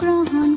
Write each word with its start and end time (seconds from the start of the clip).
গ্ৰহণ 0.00 0.50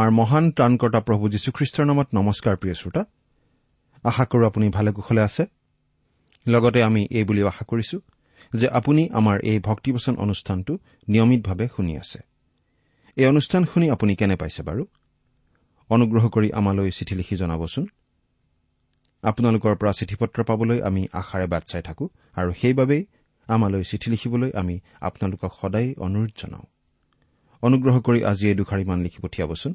আমাৰ 0.00 0.10
মহান 0.10 0.44
ত্ৰাণকৰ্তা 0.50 1.00
প্ৰভু 1.00 1.24
যীশুখ্ৰীষ্টৰ 1.28 1.84
নামত 1.86 2.08
নমস্কাৰ 2.14 2.56
প্ৰিয় 2.56 2.74
শ্ৰোতা। 2.74 3.02
আশা 4.04 4.24
কৰো 4.24 4.46
আপুনি 4.46 4.68
ভালে 4.68 4.92
কুশলে 4.92 5.22
আছে। 5.22 5.46
লগতে 6.48 6.82
আমি 6.82 7.08
এই 7.10 7.24
বুলিও 7.24 7.46
আশা 7.46 7.64
কৰিছো 7.68 8.00
যে 8.54 8.68
আপুনি 8.68 9.08
আমাৰ 9.12 9.36
এই 9.44 9.58
ভক্তিবচন 9.58 10.16
অনুষ্ঠানটো 10.16 10.78
নিয়মিতভাৱে 11.08 11.68
শুনি 11.76 11.96
আছে। 11.96 12.18
এই 13.16 13.26
অনুষ্ঠান 13.26 13.64
শুনি 13.64 13.90
আপুনি 13.90 14.14
কেনে 14.14 14.36
পাইছে 14.36 14.62
বাৰু? 14.62 14.86
অনুগ্ৰহ 15.90 16.28
কৰি 16.28 16.48
আমালৈ 16.52 16.90
চিঠি 16.90 17.14
লিখি 17.14 17.36
জনাবচোন। 17.36 17.84
আপোনালোকৰ 19.22 19.74
পৰা 19.76 19.92
চিঠি 19.92 20.16
পত্ৰ 20.16 20.38
পাবলৈ 20.44 20.78
আমি 20.82 21.08
আশাৰে 21.12 21.46
বাট 21.46 21.62
চাই 21.64 21.82
থাকো 21.82 22.08
আৰু 22.34 22.52
সেইবাবেই 22.52 23.06
আমালৈ 23.48 23.82
চিঠি 23.82 24.10
লিখিবলৈ 24.10 24.50
আমি 24.54 24.80
আপোনালোকক 25.00 25.52
সদায় 25.60 25.94
অনুৰোধ 25.98 26.32
জনাওঁ। 26.36 26.66
অনুগ্ৰহ 27.62 28.00
কৰি 28.00 28.24
আজি 28.24 28.44
এই 28.48 28.54
দুখাৰিমান 28.54 28.98
লিখি 29.02 29.18
পঠিয়াবচোন। 29.22 29.74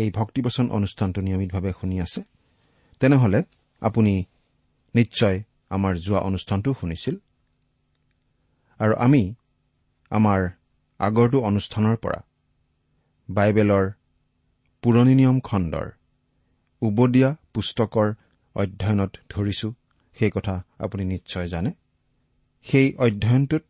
এই 0.00 0.08
ভক্তিবচন 0.10 0.66
অনুষ্ঠানটো 0.70 1.20
নিয়মিতভাৱে 1.20 1.72
শুনি 1.80 1.96
আছে। 2.00 2.20
তেনেহলে 3.00 3.40
আপুনি 3.82 4.14
নিশ্চয় 4.94 5.36
আমাৰ 5.70 5.92
যোৱা 6.04 6.20
অনুষ্ঠানটো 6.28 6.70
শুনিছিল। 6.80 7.16
আৰু 8.80 8.94
আমি 9.06 9.22
আমাৰ 10.10 10.40
আগৰটো 11.00 11.38
অনুষ্ঠানৰ 11.40 11.96
পৰা 11.96 12.20
বাইবেলৰ 13.28 13.84
পুৰণি 14.82 15.14
নিয়ম 15.14 15.38
খণ্ডৰ 15.40 15.88
উবদীয়া 16.82 17.30
পুস্তকৰ 17.54 18.08
অধ্যয়নত 18.56 19.12
ধৰিছো 19.28 19.68
সেই 20.16 20.30
কথা 20.34 20.54
আপুনি 20.78 21.04
নিশ্চয় 21.04 21.46
জানে। 21.48 21.70
সেই 22.66 22.88
অধ্যয়নটোত 22.96 23.64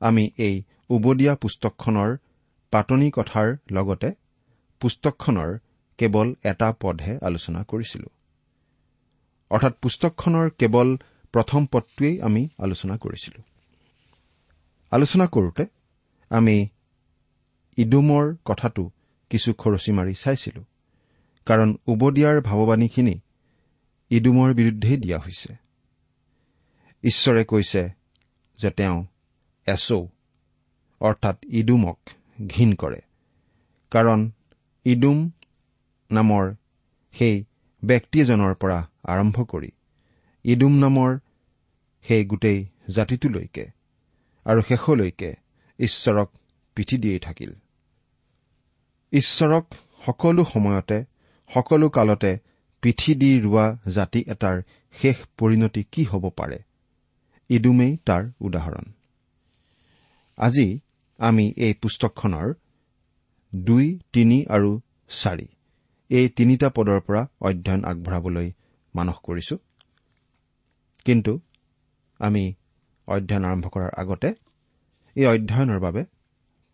আমি 0.00 0.24
এই 0.38 0.54
উবদীয়া 0.90 1.34
পুস্তকখনৰ 1.42 2.10
পাতনি 2.72 3.08
কথাৰ 3.10 3.48
লগতে 3.70 4.08
পুস্তকখনৰ 4.84 5.50
কেৱল 5.98 6.28
এটা 6.44 6.68
পদহে 6.80 7.14
আলোচনা 7.22 7.60
কৰিছিলো। 7.64 8.08
অৰ্থাৎ 9.50 9.74
পুস্তকখনৰ 9.82 10.50
কেৱল 10.58 10.88
প্ৰথম 11.34 11.66
পদটোৱেই 11.66 12.14
আমি 12.20 12.42
আলোচনা 12.58 12.96
কৰিছিলো। 12.96 13.40
আলোচনা 14.92 15.26
কৰোতে 15.26 15.64
আমি 16.30 16.56
ইডুমৰ 17.78 18.24
কথাটো 18.44 18.84
কিছু 19.30 19.50
খৰচি 19.54 19.92
মাৰি 19.92 20.14
চাইছিলো 20.14 20.62
কাৰণ 21.46 21.68
উবদিয়াৰ 21.86 22.36
ভাৱবাণীখিনি 22.40 23.14
ইডুমৰ 24.10 24.50
বিৰুদ্ধেই 24.54 24.96
দিয়া 24.96 25.18
হৈছে। 25.18 25.50
ঈশ্বৰে 27.04 27.42
কৈছে 27.44 27.82
যে 28.58 28.70
তেওঁ 28.70 28.98
এছৌ 29.66 30.00
অৰ্থাৎ 31.00 31.36
ইডুমক 31.50 31.98
ঘীন 32.46 32.70
কৰে 32.74 33.00
কাৰণ 33.92 34.20
ইডুম 34.86 35.30
নামৰ 36.10 36.54
সেই 37.14 37.44
ব্যক্তি 37.84 38.20
এজনৰ 38.20 38.54
পৰা 38.54 38.78
আৰম্ভ 39.04 39.44
কৰি 39.44 39.70
ইডুম 40.44 40.74
নামৰ 40.78 41.18
সেই 42.04 42.24
গোটেই 42.24 42.58
জাতিটোলৈকে 42.94 43.64
আৰু 44.46 44.60
শেষলৈকে 44.68 45.30
ঈশ্বৰক 45.78 46.28
পিঠি 46.76 46.98
দিয়েই 46.98 47.18
থাকিল। 47.18 47.52
ঈশ্বৰক 49.12 49.64
সকলো 50.06 50.44
সময়তে 50.44 51.04
সকলো 51.54 51.88
কালতে 51.88 52.38
পিঠি 52.82 53.14
দি 53.14 53.30
ৰোৱা 53.40 53.66
জাতি 53.90 54.20
এটাৰ 54.28 54.62
শেষ 54.92 55.16
পৰিণতি 55.38 55.84
কি 55.92 56.04
হ'ব 56.04 56.30
পাৰে? 56.30 56.58
ইডুমেই 57.48 57.96
তাৰ 58.06 58.30
উদাহৰণ। 58.40 58.84
আজি 60.36 60.80
আমি 61.18 61.52
এই 61.56 61.74
পুস্তকখনৰ 61.74 62.54
দুই 63.54 63.98
তিনি 64.12 64.46
আৰু 64.46 64.80
চাৰি। 65.08 65.48
এই 66.10 66.28
তিনিটা 66.28 66.68
পদৰ 66.70 67.00
পৰা 67.00 67.26
অধ্যয়ন 67.40 67.84
আগবঢ়াবলৈ 67.84 68.52
মানস 68.94 69.16
কৰিছো। 69.22 69.56
কিন্তু 71.04 71.40
আমি 72.18 72.54
অধ্যয়ন 73.06 73.44
আৰম্ভ 73.44 73.66
কৰাৰ 73.68 73.90
আগতে 73.96 74.28
এই 75.16 75.26
অধ্যয়নৰ 75.26 75.80
বাবে 75.80 76.04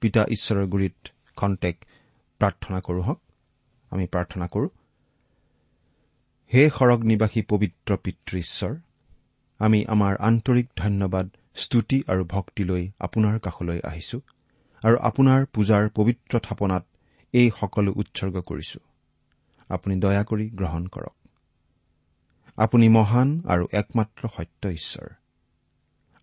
পিতা 0.01 0.25
ঈশ্বৰৰ 0.31 0.67
গুৰিত 0.67 0.97
খন্তেক 1.37 1.77
প্ৰাৰ্থনা 2.39 2.81
কৰোঁ 2.81 3.03
হওক। 3.03 3.21
আমি 3.91 4.07
প্ৰাৰ্থনা 4.07 4.47
কৰো 4.47 4.69
হে 6.55 6.71
সৰগ 6.79 7.01
নিবাসী 7.05 7.43
পবিত্ৰ 7.43 7.97
পিতৃ 7.97 8.39
ঈশ্বৰ 8.39 8.75
আমি 9.59 9.85
আমাৰ 9.85 10.17
আন্তৰিক 10.17 10.69
ধন্যবাদ 10.77 11.27
স্তুতি 11.55 12.03
আৰু 12.09 12.25
ভক্তিলৈ 12.25 12.91
আপোনাৰ 13.01 13.39
কাষলৈ 13.39 13.81
আহিছো। 13.85 14.21
আৰু 14.85 14.97
আপোনাৰ 15.03 15.47
পূজাৰ 15.47 15.89
পবিত্ৰ 15.95 16.39
থাপনাত 16.39 16.85
এই 17.35 17.51
সকলো 17.61 17.93
উৎসৰ্গ 17.97 18.41
কৰিছো। 18.41 18.81
আপুনি 19.69 19.97
দয়া 19.97 20.25
কৰি 20.25 20.51
গ্ৰহণ 20.51 20.87
কৰক। 20.87 21.17
আপুনি 22.57 22.89
মহান 22.89 23.43
আৰু 23.49 23.69
একমাত্ৰ 23.73 24.29
সত্য 24.29 24.69
ঈশ্বৰ। 24.69 25.09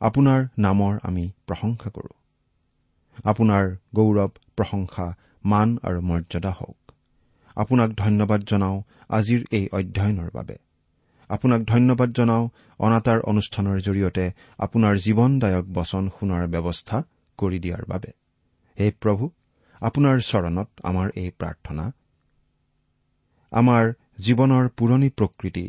আপোনাৰ 0.02 0.48
নামৰ 0.58 1.00
আমি 1.04 1.32
প্ৰশংসা 1.48 1.90
কৰো। 1.90 2.14
আপোনাৰ 3.24 3.76
গৌৰৱ 3.96 4.30
প্ৰশংসা 4.56 5.16
মান 5.46 5.78
আৰু 5.84 6.02
মৰ্যাদা 6.02 6.52
হওক। 6.52 6.92
আপোনাক 7.56 7.90
ধন্যবাদ 7.92 8.42
জনাওঁ 8.42 8.82
আজিৰ 9.10 9.46
এই 9.52 9.70
অধ্যয়নৰ 9.72 10.30
বাবে। 10.34 10.58
আপোনাক 11.30 11.62
ধন্যবাদ 11.62 12.10
জনাওঁ 12.12 12.50
অনাতাঁৰ 12.80 13.20
অনুষ্ঠানৰ 13.22 13.80
জৰিয়তে 13.80 14.32
আপোনাৰ 14.58 14.96
জীৱনদায়ক 14.98 15.66
বচন 15.74 16.10
শুনাৰ 16.10 16.48
ব্যৱস্থা 16.48 17.04
কৰি 17.38 17.60
দিয়াৰ 17.60 17.84
বাবে। 17.88 18.27
হে 18.80 18.92
প্ৰভু 18.92 19.30
আপোনাৰ 19.82 20.18
চৰণত 20.22 20.70
আমাৰ 20.84 21.08
এই 21.16 21.30
প্ৰাৰ্থনা। 21.30 21.86
আমাৰ 23.52 23.94
জীৱনৰ 24.20 24.70
পুৰণি 24.78 25.10
প্ৰকৃতি 25.10 25.66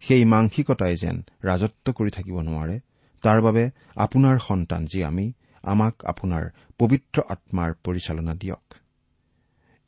সেই 0.00 0.24
মাংসিকতাই 0.24 0.96
যেন 0.96 1.16
ৰাজত্ব 1.44 1.92
কৰি 1.92 2.10
থাকিব 2.10 2.40
নোৱাৰে 2.40 2.76
তাৰ 3.22 3.40
বাবে 3.40 3.70
আপোনাৰ 3.96 4.38
সন্তান 4.38 4.86
যি 4.86 5.04
আমি 5.04 5.32
আমাক 5.62 5.94
আপোনাৰ 6.04 6.44
পবিত্ৰ 6.78 7.22
আত্মাৰ 7.28 7.74
পৰিচালনা 7.84 8.34
দিয়ক। 8.34 8.64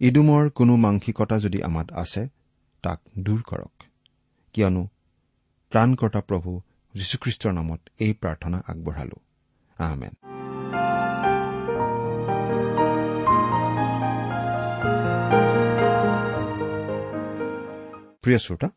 ইডুমৰ 0.00 0.50
কোনো 0.50 0.76
মাংসিকতা 0.76 1.38
যদি 1.38 1.62
আমাত 1.62 1.92
আছে 1.92 2.28
তাক 2.82 3.00
দূৰ 3.18 3.40
কৰক। 3.42 3.74
কিয়নো 4.54 4.82
ত্ৰাণকৰ্তা 5.72 6.20
প্ৰভু 6.20 6.50
যীশুখ্ৰীষ্টৰ 6.94 7.52
নামত 7.52 7.80
এই 8.00 8.12
প্ৰাৰ্থনা 8.12 8.58
আগবঢ়ালো। 8.66 9.16
আহমেন 9.78 10.37
প্ৰিয় 18.28 18.38
শ্ৰোতা 18.38 18.68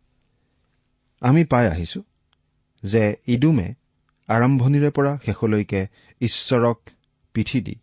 আমি 1.21 1.45
পাই 1.45 1.67
আহিছো 1.67 2.01
যে 2.85 3.15
ইডুমে 3.27 3.73
আৰম্ভণিৰে 4.27 4.89
পৰা 4.89 5.19
শেষলৈকে 5.25 5.87
ঈশ্বৰক 6.21 6.89
পিঠি 7.33 7.61
দি 7.61 7.75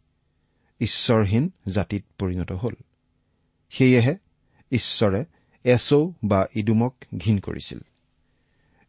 ঈশ্বৰহীন 0.81 1.51
জাতিত 1.69 2.05
পৰিণত 2.19 2.53
হ'ল। 2.53 2.75
সেয়েহে 3.71 4.17
ঈশ্বৰে 4.73 5.25
এছৌ 5.65 6.13
বা 6.25 6.47
ইডুমক 6.55 6.95
ঘীন 7.19 7.39
কৰিছিল। 7.39 7.79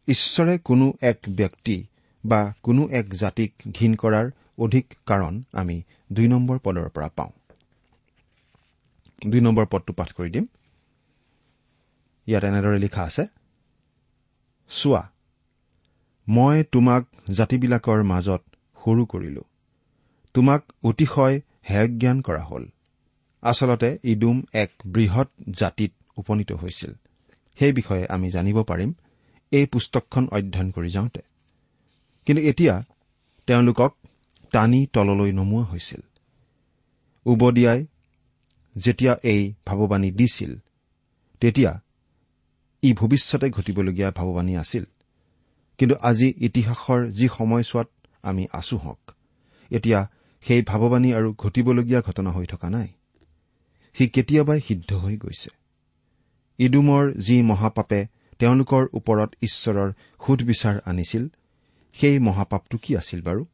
ঈশ্বৰে 0.07 0.57
কোনো 0.57 0.93
এক 1.01 1.19
ব্যক্তি 1.29 1.85
বা 2.25 2.53
কোনো 2.63 2.87
এক 2.89 3.13
জাতিক 3.13 3.53
ঘীন 3.71 3.95
কৰাৰ 3.95 4.31
অধিক 4.57 4.93
কাৰণ 5.05 5.43
আমি 5.53 5.83
দুই 6.13 6.27
নম্বৰ 6.27 6.59
পদৰ 6.59 6.89
পৰা 6.89 7.09
পাওঁ। 7.15 7.31
দুই 9.27 9.41
নম্বৰ 9.41 9.65
পদটো 9.71 9.93
পাঠ 9.93 10.13
কৰি 10.13 10.29
দিম। 10.29 10.45
ইয়াত 12.29 12.43
এনেদৰে 12.43 12.79
লিখা 12.79 13.03
আছে। 13.03 13.23
চোৱা 14.69 15.01
মই 16.27 16.63
তোমাক 16.63 17.03
জাতিবিলাকৰ 17.33 18.03
মাজত 18.03 18.41
সৰু 18.85 19.05
কৰিলো। 19.05 19.43
তোমাক 20.33 20.61
অতিশয় 20.83 21.41
হেয়জ্ঞান 21.69 22.21
কৰা 22.21 22.43
হ'ল। 22.43 22.65
আচলতে 23.41 23.97
ইডুম 24.03 24.37
এক 24.53 24.71
বৃহৎ 24.85 25.29
জাতিত 25.49 25.91
উপনীত 26.17 26.51
হৈছিল। 26.51 26.93
সেই 27.59 27.73
বিষয়ে 27.73 28.05
আমি 28.09 28.29
জানিব 28.29 28.63
পাৰিম 28.63 28.93
এই 29.51 29.65
পুস্তকখন 29.65 30.27
অধ্যয়ন 30.31 30.71
কৰি 30.71 30.89
যাওঁতে। 30.89 31.21
কিন্তু 32.25 32.41
এতিয়া 32.43 32.83
তেওঁলোকক 33.47 33.91
টানি 34.51 34.87
তললৈ 34.93 35.31
নমোৱা 35.31 35.63
হৈছিল। 35.63 36.01
উবদিয়াই 37.25 37.85
যেতিয়া 38.75 39.13
এই 39.23 39.53
ভাৱবাণী 39.65 40.11
দিছিল 40.11 40.51
তেতিয়া 41.39 41.81
ই 42.83 42.93
ভৱিষ্যতে 42.93 43.49
ঘটিবলগীয়া 43.49 44.11
ভাৱবাণী 44.11 44.55
আছিল। 44.55 44.85
কিন্তু 45.77 45.95
আজি 46.01 46.33
ইতিহাসৰ 46.37 47.07
যি 47.07 47.27
সময়ছোৱাত 47.37 47.89
আমি 48.23 48.47
আছো 48.51 48.77
হওক 48.77 49.15
এতিয়া 49.71 50.07
সেই 50.41 50.61
ভাৱবাণী 50.61 51.13
আৰু 51.13 51.33
ঘটিবলগীয়া 51.33 52.01
ঘটনা 52.01 52.31
হৈ 52.31 52.45
থকা 52.45 52.69
নাই। 52.69 52.87
সি 53.93 54.09
কেতিয়াবাই 54.09 54.61
সিদ্ধ 54.61 54.93
হৈ 54.93 55.17
গৈছে। 55.17 55.49
ইডুমৰ 56.57 57.13
যি 57.13 57.41
মহাপাপে 57.41 58.07
তেওঁলোকৰ 58.39 58.87
ওপৰত 58.93 59.29
ঈশ্বৰৰ 59.41 59.91
সুধবিচাৰ 60.27 60.79
আনিছিল 60.85 61.27
সেই 61.93 62.19
মহাপাপটো 62.19 62.77
কি 62.77 62.97
আছিল 62.97 63.21
বাৰু? 63.21 63.45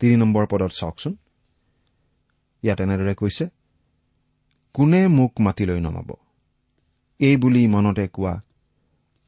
তিনি 0.00 0.16
নম্বৰ 0.16 0.46
পদত 0.46 0.72
চাওকচোন। 0.80 1.16
ইয়াত 2.62 2.80
এনেদৰে 2.80 3.14
কৈছে 3.14 3.48
কোনে 4.72 5.08
মোক 5.08 5.32
মাটিলৈ 5.40 5.80
নমাব? 5.80 6.10
এই 7.20 7.36
বুলি 7.36 7.66
মনতে 7.66 8.08
কোৱা 8.08 8.40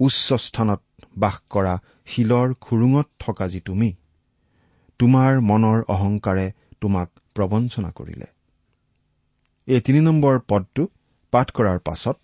উচ্চ 0.00 0.32
স্থানত 0.32 0.80
বাস 1.18 1.36
কৰা 1.50 1.74
শিলৰ 2.06 2.54
খুৰুঙত 2.54 3.08
থকা 3.18 3.48
যি 3.48 3.60
তুমি 3.60 3.90
তোমাৰ 4.98 5.40
মনৰ 5.40 5.78
অহংকাৰে 5.88 6.52
তোমাক 6.80 7.08
প্ৰবঞ্চনা 7.34 7.90
কৰিলে। 7.90 8.26
এই 9.66 9.80
তিনি 9.80 10.00
নম্বৰ 10.00 10.40
পদটো 10.48 10.88
পাঠ 11.30 11.50
কৰাৰ 11.50 11.78
পাছত 11.78 12.18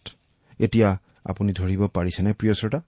এতিয়া 0.59 0.99
আপুনি 1.25 1.53
ধৰিব 1.53 1.87
পাৰিছেনে 1.87 2.32
প্ৰিয় 2.32 2.55
শ্ৰোতা? 2.55 2.81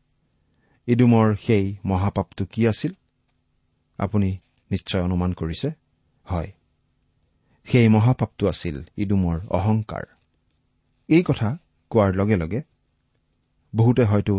ইডুমৰ 0.87 1.37
সেই 1.47 1.77
মহাপাপটো 1.85 2.45
কি 2.45 2.67
আছিল? 2.67 2.93
আপুনি 3.99 4.39
নিশ্চয় 4.71 5.03
অনুমান 5.03 5.33
কৰিছে? 5.33 5.69
হয়। 6.27 6.51
সেই 7.65 7.89
মহাপাপটো 7.89 8.45
আছিল 8.49 8.77
ইডুমৰ 8.97 9.39
অহংকাৰ। 9.51 10.05
এই 11.09 11.23
কথা 11.23 11.59
কোৱাৰ 11.91 12.13
লগে 12.15 12.37
লগে 12.37 12.61
বহুতে 13.75 14.05
হয়তো 14.05 14.35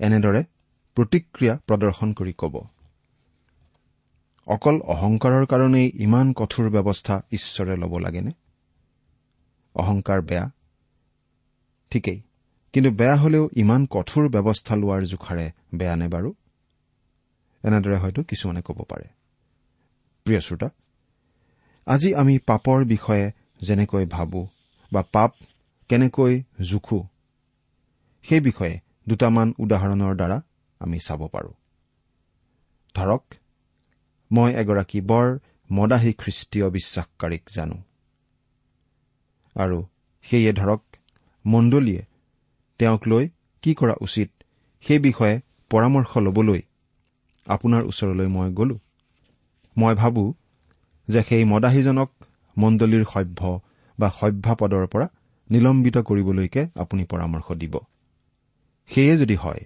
এনেদৰে 0.00 0.42
প্ৰতিক্ৰিয়া 0.96 1.54
প্ৰদৰ্শন 1.66 2.12
কৰি 2.12 2.32
ক'ব। 2.38 2.54
অকল 4.46 4.76
অহংকাৰৰ 4.86 5.44
কাৰণেই 5.46 5.88
ইমান 5.98 6.32
কঠোৰ 6.32 6.70
ব্যৱস্থা 6.70 7.14
ঈশ্বৰে 7.32 7.74
ল'ব 7.76 7.98
লাগেনে? 7.98 8.32
অহংকাৰ 9.74 10.20
বেয়া? 10.22 10.50
ঠিকেই 11.92 12.18
কিন্তু 12.74 12.90
বেয়া 12.90 13.16
হলেও 13.16 13.44
ইমান 13.56 13.86
কঠোৰ 13.90 14.24
ব্যৱস্থা 14.28 14.74
লোৱাৰ 14.76 15.02
জোখাৰে 15.04 15.46
বেয়া 15.74 15.96
নে 15.96 16.08
বাৰু? 16.08 16.30
এনেদৰে 17.64 17.96
হয়তো 17.98 18.20
কিছুমানে 18.22 18.62
ক'ব 18.62 18.78
পাৰে। 18.88 19.06
প্ৰিয় 20.26 20.40
শ্ৰোতা 20.40 20.68
আজি 21.86 22.10
আমি 22.14 22.34
পাপৰ 22.38 22.84
বিষয়ে 22.84 23.32
যেনেকৈ 23.62 24.04
ভাবো 24.06 24.48
বা 24.92 25.02
পাপ 25.12 25.32
কেনেকৈ 25.88 26.42
জোখো? 26.60 27.06
সেই 28.22 28.40
বিষয়ে 28.40 28.80
দুটামান 29.08 29.54
উদাহৰণৰ 29.58 30.16
দ্বাৰা 30.16 30.42
আমি 30.80 30.98
চাব 30.98 31.28
পাৰো। 31.28 31.52
ধৰক 32.94 33.24
মই 34.32 34.50
এগৰাকী 34.52 35.00
বৰ 35.00 35.38
মদাহী 35.72 36.12
খ্ৰীষ্টীয় 36.12 36.70
বিশ্বাসকাৰীক 36.70 37.42
জানো। 37.54 37.76
আৰু 39.56 39.86
সেয়ে 40.22 40.52
ধৰক 40.52 40.82
মণ্ডলীয়ে 41.46 42.02
তেওঁক 42.78 43.08
লৈ 43.08 43.28
কি 43.62 43.74
কৰা 43.74 43.94
উচিত 44.00 44.30
সেই 44.80 44.98
বিষয়ে 44.98 45.40
পৰামৰ্শ 45.70 46.18
ল'বলৈ 46.18 46.62
আপোনাৰ 47.46 47.82
ওচৰলৈ 47.84 48.26
মই 48.26 48.52
গলো। 48.52 48.78
মই 49.76 49.94
ভাবো 49.94 50.34
যে 51.08 51.22
সেই 51.22 51.44
মদাহীজনক 51.44 52.10
মণ্ডলীৰ 52.58 53.04
সভ্য 53.04 53.60
বা 53.98 54.10
সভ্যাপদৰ 54.10 54.86
পৰা 54.86 55.08
নিলম্বিত 55.50 55.96
কৰিবলৈকে 55.98 56.62
আপুনি 56.76 57.04
পৰামৰ্শ 57.04 57.48
দিব। 57.52 57.74
সেয়ে 58.90 59.14
যদি 59.16 59.36
হয় 59.36 59.62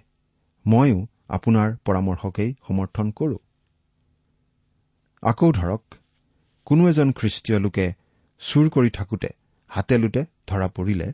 ময়ো 0.66 0.98
আপোনাৰ 1.28 1.68
পৰামৰ্শকেই 1.84 2.50
সমৰ্থন 2.68 3.10
কৰো। 3.10 3.38
আকৌ 5.22 5.48
ধৰক 5.52 5.82
কোনো 6.66 6.82
এজন 6.88 7.08
খ্ৰীষ্টীয় 7.12 7.58
লোকে 7.58 7.86
চুৰ 8.40 8.68
কৰি 8.68 8.90
থাকোতে 8.90 9.28
হাতে 9.70 9.98
লোটে 9.98 10.22
ধৰা 10.48 10.68
পৰিলে 10.68 11.08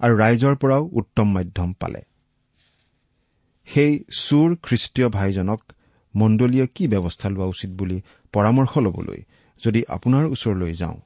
আৰু 0.00 0.14
ৰাইজৰ 0.16 0.54
পৰাও 0.56 0.82
উত্তম 0.92 1.26
মাধ্যম 1.32 1.72
পালে। 1.72 2.02
সেই 3.68 3.92
চুৰ 4.24 4.48
খ্ৰীষ্টীয় 4.62 5.08
ভাইজনক 5.08 5.60
মণ্ডলীয়ে 6.14 6.66
কি 6.66 6.84
ব্যৱস্থা 6.88 7.28
লোৱা 7.28 7.46
উচিত 7.46 7.70
বুলি 7.70 7.98
পৰামৰ্শ 8.32 8.72
ল'বলৈ 8.78 9.20
যদি 9.62 9.80
আপোনাৰ 9.88 10.24
ওচৰলৈ 10.26 10.72
যাওঁ 10.72 10.98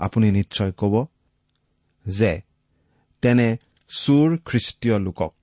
আপুনি 0.00 0.26
নিশ্চয় 0.30 0.72
ক'ব 0.72 0.94
যে 2.06 2.40
তেনে 3.22 3.56
চুৰ 3.88 4.38
খ্ৰীষ্টীয় 4.44 4.98
লোকক 4.98 5.34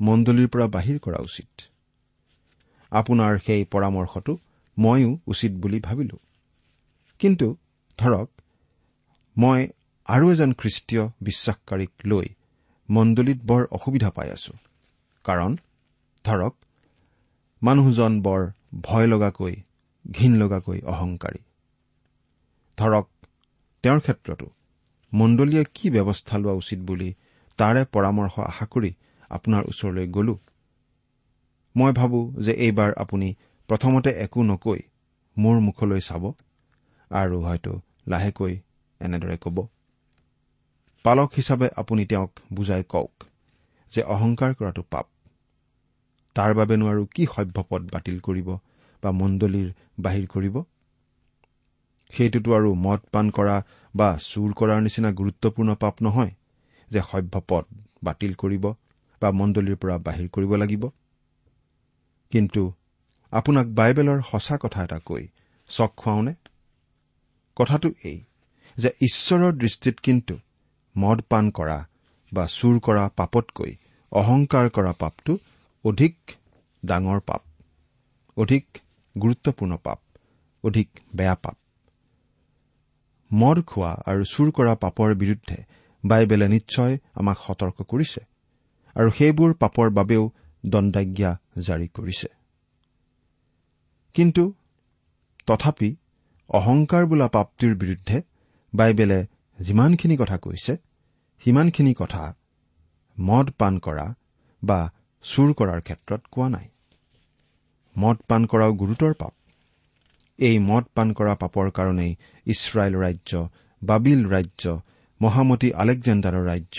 মণ্ডলীৰ 0.00 0.48
পৰা 0.48 0.66
বাহিৰ 0.66 0.98
কৰা 0.98 1.18
উচিত। 1.18 1.62
আপোনাৰ 2.90 3.38
সেই 3.46 3.64
পৰামৰ্শটো 3.64 4.38
ময়ো 4.78 5.18
উচিত 5.26 5.52
বুলি 5.52 5.80
ভাবিলো। 5.80 6.16
কিন্তু 7.18 7.56
ধৰক 7.98 8.30
মই 9.38 9.68
আৰু 10.06 10.32
এজন 10.32 10.52
খ্ৰীষ্টীয় 10.52 11.08
বিশ্বাসকাৰীক 11.22 11.90
লৈ 12.04 12.26
মণ্ডলীত 12.90 13.38
বৰ 13.44 13.66
অসুবিধা 13.70 14.10
পাই 14.10 14.30
আছো। 14.30 14.52
কাৰণ 15.24 15.56
ধৰক 16.24 16.54
মানুহজন 17.62 18.22
বৰ 18.22 18.50
ভয় 18.80 19.06
লগাকৈ 19.06 19.54
ঘীন 20.10 20.36
লগাকৈ 20.36 20.80
অহংকাৰী। 20.80 21.38
ধৰক 22.78 23.08
তেওঁৰ 23.82 24.00
ক্ষেত্ৰতো 24.00 24.46
মণ্ডলীয়ে 25.12 25.64
কি 25.74 25.86
ব্যৱস্থা 25.90 26.34
লোৱা 26.38 26.52
উচিত 26.52 26.80
বুলি 26.80 27.08
তাৰে 27.58 27.82
পৰামৰ্শ 27.92 28.34
আশা 28.40 28.66
কৰি 28.66 28.90
আপোনাৰ 29.30 29.62
ওচৰলৈ 29.64 30.06
গলো। 30.06 30.34
মই 31.76 31.92
ভাবো 31.92 32.20
যে 32.40 32.52
এইবাৰ 32.66 32.90
আপুনি 32.96 33.28
প্ৰথমতে 33.68 34.10
একো 34.24 34.40
নকৈ 34.42 34.80
মোৰ 35.36 35.56
মুখলৈ 35.60 36.00
চাব 36.00 36.24
আৰু 37.10 37.36
হয়তো 37.42 37.72
লাহেকৈ 38.06 38.54
এনেদৰে 39.00 39.36
ক'ব। 39.36 39.56
পালক 41.04 41.30
হিচাপে 41.36 41.68
আপুনি 41.76 42.02
তেওঁক 42.04 42.32
বুজাই 42.52 42.82
কওক 42.88 43.14
যে 43.92 44.02
অহংকাৰ 44.14 44.50
কৰাটো 44.54 44.82
পাপ। 44.90 45.06
তাৰ 46.36 46.54
বাবেনো 46.54 46.84
আৰু 46.88 47.02
কি 47.14 47.24
সভ্যপদ 47.26 47.82
বাতিল 47.92 48.16
কৰিব 48.20 48.48
বা 49.02 49.10
মণ্ডলীৰ 49.10 49.68
বাহিৰ 50.00 50.26
কৰিব? 50.26 50.56
সেইটোতো 52.12 52.50
আৰু 52.54 52.68
মদ 52.74 53.00
পান 53.12 53.26
কৰা 53.30 53.56
বা 53.94 54.18
চুৰ 54.20 54.52
কৰাৰ 54.52 54.80
নিচিনা 54.82 55.10
গুৰুত্বপূৰ্ণ 55.12 55.74
পাপ 55.74 55.94
নহয় 56.02 56.32
যে 56.90 57.00
সভ্যপদ 57.00 57.64
বাতিল 58.04 58.34
কৰিব 58.34 58.64
বা 59.22 59.30
মণ্ডলীৰ 59.30 59.76
পৰা 59.76 59.98
বাহিৰ 59.98 60.28
কৰিব 60.28 60.54
লাগিব। 60.54 60.88
কিন্তু 62.32 62.72
আপোনাক 63.32 63.66
বাইবেলৰ 63.66 64.20
সঁচা 64.22 64.56
কথা 64.58 64.84
এটা 64.84 64.98
কৈ 64.98 65.28
চক 65.68 65.92
খুৱাওনে? 65.96 66.34
কথাটো 67.56 67.88
এই 68.04 68.18
যে 68.76 68.90
ঈশ্বৰৰ 69.00 69.52
দৃষ্টিত 69.52 69.96
কিন্তু 69.98 70.34
মদ 70.98 71.18
পান 71.28 71.50
কৰা 71.50 71.78
বা 72.32 72.46
চুৰ 72.46 72.80
কৰা 72.80 73.08
পাপতকৈ 73.16 73.72
অহংকাৰ 74.12 74.70
কৰা 74.70 74.92
পাপটো 74.92 75.38
অধিক 75.84 76.16
ডাঙৰ 76.84 77.20
পাপ 77.20 77.42
অধিক 78.36 78.64
গুৰুত্বপূৰ্ণ 79.18 79.76
পাপ 79.76 79.98
অধিক 80.64 80.88
বেয়া 81.16 81.34
পাপ। 81.34 81.56
মদ 83.30 83.58
খোৱা 83.64 83.92
আৰু 84.06 84.22
চুৰ 84.24 84.48
কৰা 84.50 84.74
পাপৰ 84.74 85.14
বিৰুদ্ধে 85.14 85.58
বাইবেলে 86.04 86.46
নিশ্চয় 86.48 86.98
আমাক 87.14 87.38
সতৰ্ক 87.46 87.78
কৰিছে 87.82 88.20
আৰু 88.96 89.08
সেইবোৰ 89.10 89.54
পাপৰ 89.54 89.90
বাবেও 89.90 90.24
দণ্ডাজ্ঞা 90.64 91.30
জাৰি 91.58 91.88
কৰিছে। 91.88 92.28
কিন্তু 94.14 94.44
তথাপি 95.46 95.90
অহংকাৰ 96.50 97.06
বোলা 97.06 97.28
পাপটিৰ 97.28 97.74
বিৰুদ্ধে 97.74 98.22
বাইবেলে 98.72 99.18
যিমানখিনি 99.58 100.16
কথা 100.16 100.36
কৈছে 100.38 100.72
সিমানখিনি 101.42 101.92
কথা 101.94 102.22
মদ 103.20 103.46
পান 103.58 103.78
কৰা 103.78 104.06
বা 104.62 104.78
চুৰ 105.24 105.48
কৰাৰ 105.54 105.80
ক্ষেত্ৰত 105.80 106.22
কোৱা 106.30 106.48
নাই। 106.48 106.66
মদ 107.96 108.18
পান 108.28 108.46
কৰাও 108.46 108.72
গুৰুতৰ 108.74 109.14
পাপ। 109.14 109.34
এই 110.38 110.58
মদ 110.58 110.84
পান 110.94 111.12
কৰা 111.12 111.34
পাপৰ 111.34 111.70
কাৰণেই 111.70 112.12
ইছৰাইল 112.48 112.94
ৰাজ্য 112.96 113.32
বাবিল 113.82 114.20
ৰাজ্য 114.26 114.64
মহামতী 115.20 115.68
আলেকজেণ্ডাৰৰ 115.72 116.44
ৰাজ্য 116.46 116.78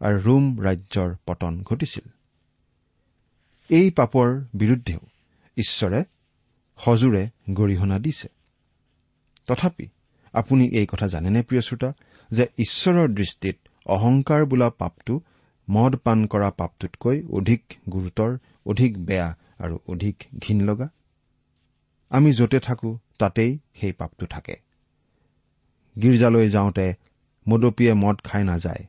আৰু 0.00 0.16
ৰোম 0.18 0.44
ৰাজ্যৰ 0.60 1.10
পতন 1.26 1.62
ঘটিছিল। 1.62 2.06
এই 3.70 3.90
পাপৰ 3.90 4.28
বিৰুদ্ধেও 4.54 5.02
ঈশ্বৰে 5.56 6.00
সজোৰে 6.78 7.22
গৰিহণা 7.50 7.98
দিছে। 7.98 8.28
তথাপি 9.46 9.86
আপুনি 10.34 10.64
এই 10.68 10.86
কথা 10.86 11.06
জানেনে 11.06 11.40
প্ৰিয় 11.42 11.62
শ্ৰোতা 11.62 11.90
যে 12.30 12.44
ঈশ্বৰৰ 12.58 13.08
দৃষ্টিত 13.08 13.56
অহংকাৰ 13.86 14.44
বোলা 14.44 14.70
পাপটো 14.70 15.20
মদ 15.68 15.96
পান 15.96 16.26
কৰা 16.26 16.50
পাপটোতকৈ 16.50 17.22
অধিক 17.30 17.62
গুৰুতৰ 17.88 18.32
অধিক 18.66 18.92
বেয়া 19.04 19.28
আৰু 19.58 19.78
অধিক 19.86 20.16
ঘীন 20.38 20.58
লগা? 20.60 20.88
আমি 22.10 22.30
য'তে 22.32 22.58
থাকো 22.60 22.98
তাতেই 23.18 23.58
সেই 23.80 23.92
পাপটো 23.92 24.26
থাকে। 24.26 24.69
গীৰ্জালৈ 25.96 26.48
যাওঁতে 26.48 26.94
মদপীয়ে 27.48 27.94
মদ 27.94 28.16
খাই 28.24 28.44
নাযায় 28.44 28.82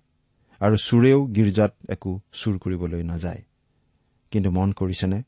আৰু 0.62 0.76
চোৰেও 0.78 1.20
গীৰ্জাত 1.26 1.74
একো 1.90 2.12
চুৰ 2.34 2.58
কৰিবলৈ 2.58 3.04
নাযায়। 3.04 3.42
কিন্তু 4.32 4.50
মন 4.52 4.72
কৰিছেনে? 4.72 5.24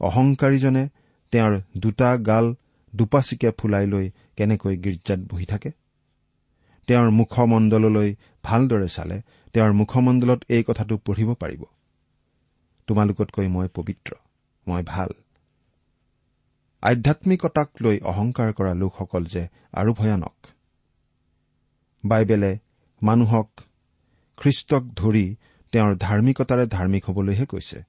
অহংকাৰীজনে 0.00 0.88
তেওঁৰ 1.32 1.60
দুটা 1.78 2.16
গাল 2.16 2.54
দুপাচিকে 2.96 3.50
ফুলাই 3.50 3.86
লৈ 3.86 4.10
কেনেকৈ 4.36 4.76
গীৰ্জাত 4.76 5.20
বহি 5.30 5.46
থাকে? 5.46 5.70
তেওঁৰ 6.88 7.10
মুখমণ্ডললৈ 7.10 8.14
ভালদৰে 8.44 8.88
চালে 8.88 9.22
তেওঁৰ 9.52 9.72
মুখমণ্ডলত 9.72 10.40
এই 10.48 10.62
কথাটো 10.66 10.94
পঢ়িব 10.96 11.34
পাৰিব। 11.34 11.62
তোমালোকতকৈ 12.86 13.48
মই 13.48 13.68
পবিত্ৰ 13.74 14.12
মই 14.68 14.82
ভাল। 14.86 15.10
আধ্যামিকতাক 16.82 17.68
লৈ 17.82 17.96
অহংকাৰ 18.04 18.52
কৰা 18.52 18.74
লোকসকল 18.74 19.24
যে 19.24 19.48
আৰু 19.72 19.94
ভয়ানক। 19.94 20.36
বাইবেলে 22.04 22.58
মানুহক 23.02 23.48
খ্ৰীষ্টক 24.38 24.82
ধৰি 24.96 25.36
তেওঁৰ 25.72 25.96
ধাৰ্মিকতাৰে 25.96 26.66
ধাৰ্মিক 26.66 27.02
হবলৈহে 27.04 27.46
কৈছে। 27.46 27.84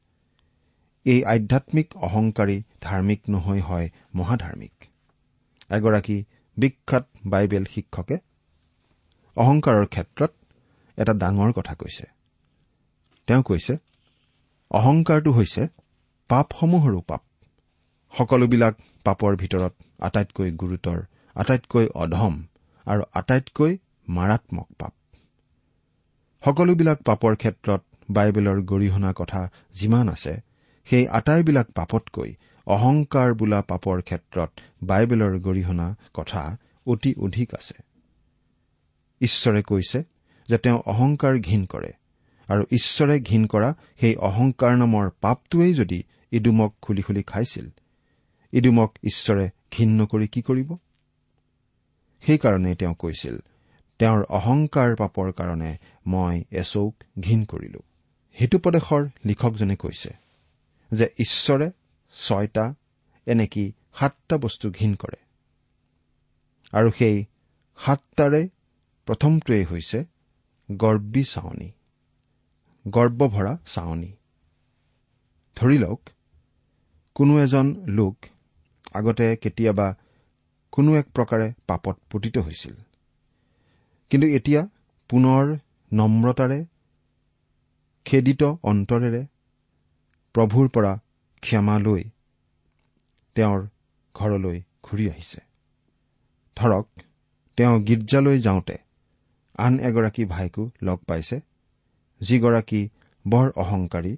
এই 1.06 1.24
আধ্যামিক 1.24 1.88
অহংকাৰী 1.96 2.64
ধাৰ্মিক 2.82 3.22
নহৈ 3.30 3.60
হয় 3.60 3.90
মহাধাৰ্মিক। 4.16 4.76
এগৰাকী 5.70 6.24
বিখ্যাত 6.58 7.06
বাইবেল 7.26 7.66
শিক্ষকে 7.66 8.18
অহংকাৰৰ 9.38 9.86
ক্ষেত্ৰত 9.86 10.32
এটা 10.98 11.14
ডাঙৰ 11.14 11.52
কথা 11.54 11.74
কৈছে। 11.74 12.06
তেওঁ 13.28 13.44
কৈছে 13.44 13.78
অহংকাৰটো 14.72 15.32
হৈছে 15.32 15.68
পাপসমূহৰো 16.30 17.02
পাপ। 17.02 17.22
সকলোবিলাক 18.14 18.74
পাপৰ 19.06 19.36
ভিতৰত 19.36 19.74
আটাইতকৈ 20.00 20.52
গুৰুতৰ 20.52 21.00
আটাইতকৈ 21.36 21.88
অধম 21.96 22.44
আৰু 22.88 23.04
আটাইতকৈ 23.14 23.78
মাৰাত্মক 24.12 24.68
পাপ। 24.80 24.94
সকলোবিলাক 26.44 27.00
পাপৰ 27.02 27.36
ক্ষেত্ৰত 27.36 27.82
বাইবেলৰ 28.12 28.60
গৰিহণা 28.62 29.12
কথা 29.16 29.42
যিমান 29.74 30.10
আছে 30.10 30.34
সেই 30.88 31.08
আটাইবিলাক 31.08 31.68
পাপতকৈ 31.72 32.32
অহংকাৰ 32.68 33.30
বোলা 33.34 33.60
পাপৰ 33.62 34.02
ক্ষেত্ৰত 34.02 34.50
বাইবেলৰ 34.84 35.40
গৰিহণা 35.40 35.88
কথা 36.14 36.44
অতি 36.86 37.12
অধিক 37.18 37.54
আছে। 37.54 37.78
ঈশ্বৰে 39.22 39.62
কৈছে 39.62 40.00
যে 40.50 40.58
তেওঁ 40.58 40.80
অহংকাৰ 40.86 41.36
ঘীন 41.40 41.66
কৰে 41.66 41.92
আৰু 42.50 42.64
ঈশ্বৰে 42.72 43.16
ঘীন 43.20 43.44
কৰা 43.48 43.70
সেই 44.00 44.16
অহংকাৰ 44.22 44.74
নামৰ 44.78 45.06
পাপটোৱেই 45.22 45.74
যদি 45.74 46.00
ইডুমক 46.32 46.72
খুলি 46.82 47.02
খুলি 47.02 47.24
খাইছিল 47.24 47.68
ইডুমক 48.54 48.92
ঈশ্বৰে 49.04 49.46
ঘীন 49.72 49.90
নকৰি 50.02 50.28
কি 50.28 50.42
কৰিব? 50.42 50.70
সেইকাৰণে 52.24 52.76
তেওঁ 52.76 52.96
কৈছিল 53.00 53.36
তেওঁৰ 54.02 54.24
অহংকাৰ 54.30 54.96
পাপৰ 54.96 55.32
কাৰণে 55.32 55.72
মই 56.08 56.44
এচৌক 56.52 56.94
ঘীন 57.20 57.46
কৰিলো। 57.46 57.82
হিতুপদেশৰ 58.38 59.10
লিখকজনে 59.26 59.76
কৈছে 59.76 60.12
যে 60.92 61.06
ঈশ্বৰে 61.20 61.72
ছয়টা 62.14 62.74
এনেকি 63.28 63.74
সাতটা 64.00 64.38
বস্তু 64.38 64.72
ঘীন 64.72 64.96
কৰে। 64.96 65.20
আৰু 66.74 66.92
সেই 66.92 67.26
সাতটাৰে 67.80 68.42
প্ৰথমটোৱেই 69.08 69.64
হৈছে 69.64 70.06
গৰ্বী 70.72 71.24
চাৱনী 71.24 71.70
গৰ্বভৰা 72.88 73.58
চাৱনী। 73.66 74.12
ধৰি 75.58 75.78
লওক 75.78 76.02
কোনো 77.16 77.40
এজন 77.40 77.68
লোক 77.88 78.16
আগতে 78.94 79.36
কেতিয়াবা 79.36 79.96
কোনো 80.72 80.96
এক 80.96 81.08
প্ৰকাৰে 81.16 81.54
পাপত 81.68 81.96
পতিত 82.12 82.38
হৈছিল। 82.38 82.76
কিন্তু 84.12 84.28
এতিয়া 84.28 84.62
পুনৰ 85.10 85.44
নম্ৰতাৰে 85.92 86.60
খেদিত 88.06 88.44
অন্তৰেৰে 88.64 89.22
প্ৰভুৰ 90.36 90.68
পৰা 90.76 90.94
ক্ষমা 91.44 91.76
লৈ 91.80 92.04
তেওঁৰ 93.36 93.62
ঘৰলৈ 94.16 94.58
ঘূৰি 94.84 95.06
আহিছে। 95.10 95.40
ধৰক 96.58 96.86
তেওঁ 97.58 97.76
গীৰ্জালৈ 97.88 98.38
যাওঁতে 98.40 98.76
আন 99.60 99.74
এগৰাকী 99.80 100.24
ভাইকো 100.26 100.64
লগ 100.82 101.00
পাইছে 101.08 101.38
যিগৰাকী 102.22 102.82
বৰ 103.26 103.48
অহংকাৰী 103.56 104.14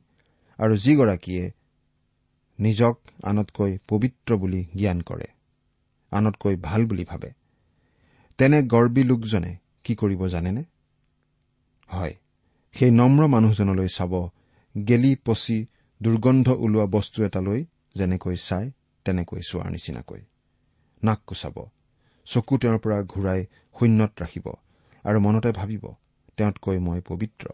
আৰু 0.60 0.74
যিগৰাকীয়ে 0.78 1.46
নিজক 2.60 2.96
আনতকৈ 3.24 3.72
পবিত্ৰ 3.88 4.30
বুলি 4.38 4.62
জ্ঞান 4.76 5.00
কৰে 5.02 5.28
আনতকৈ 6.12 6.56
ভাল 6.62 6.82
বুলি 6.86 7.06
ভাবে। 7.10 7.30
তেনে 8.40 8.60
গৰ্বী 8.74 9.04
লোকজনে 9.04 9.52
কি 9.84 9.94
কৰিব 9.96 10.22
জানেনে? 10.28 10.64
হয় 11.90 12.16
সেই 12.76 12.92
নম্ৰ 12.92 13.28
মানুহজনলৈ 13.28 13.88
চাব 13.88 14.14
গেলি 14.76 15.16
পচি 15.26 15.58
দুৰ্গন্ধ 16.02 16.48
ওলোৱা 16.50 16.86
বস্তু 16.86 17.24
এটালৈ 17.24 17.66
যেনেকৈ 17.96 18.36
চাই 18.36 18.72
তেনেকৈ 19.06 19.42
চোৱাৰ 19.50 19.70
নিচিনাকৈ। 19.72 20.22
নাক 21.04 21.20
কোচাব 21.28 21.58
চকু 22.28 22.58
তেওঁৰ 22.58 22.78
পৰা 22.80 22.98
ঘূৰাই 23.04 23.42
শূন্যত 23.76 24.12
ৰাখিব 24.22 24.48
আৰু 25.06 25.20
মনতে 25.20 25.52
ভাবিব 25.52 25.84
তেওঁতকৈ 26.38 26.78
মই 26.80 27.00
পবিত্ৰ। 27.08 27.46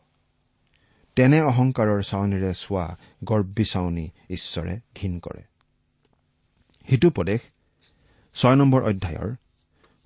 তেনে 1.18 1.40
অহংকাৰৰ 1.42 2.02
চাৱনীৰে 2.04 2.52
চোৱা 2.54 2.86
গৰ্বী 3.24 3.64
চাৱনী 3.64 4.06
ঈশ্বৰে 4.30 4.74
ঘীন 4.96 5.14
কৰে। 5.20 5.44
সিটোপদেশ 6.88 7.42
ছয় 8.36 8.56
নম্বৰ 8.56 8.82
অধ্যায়ৰ 8.84 9.30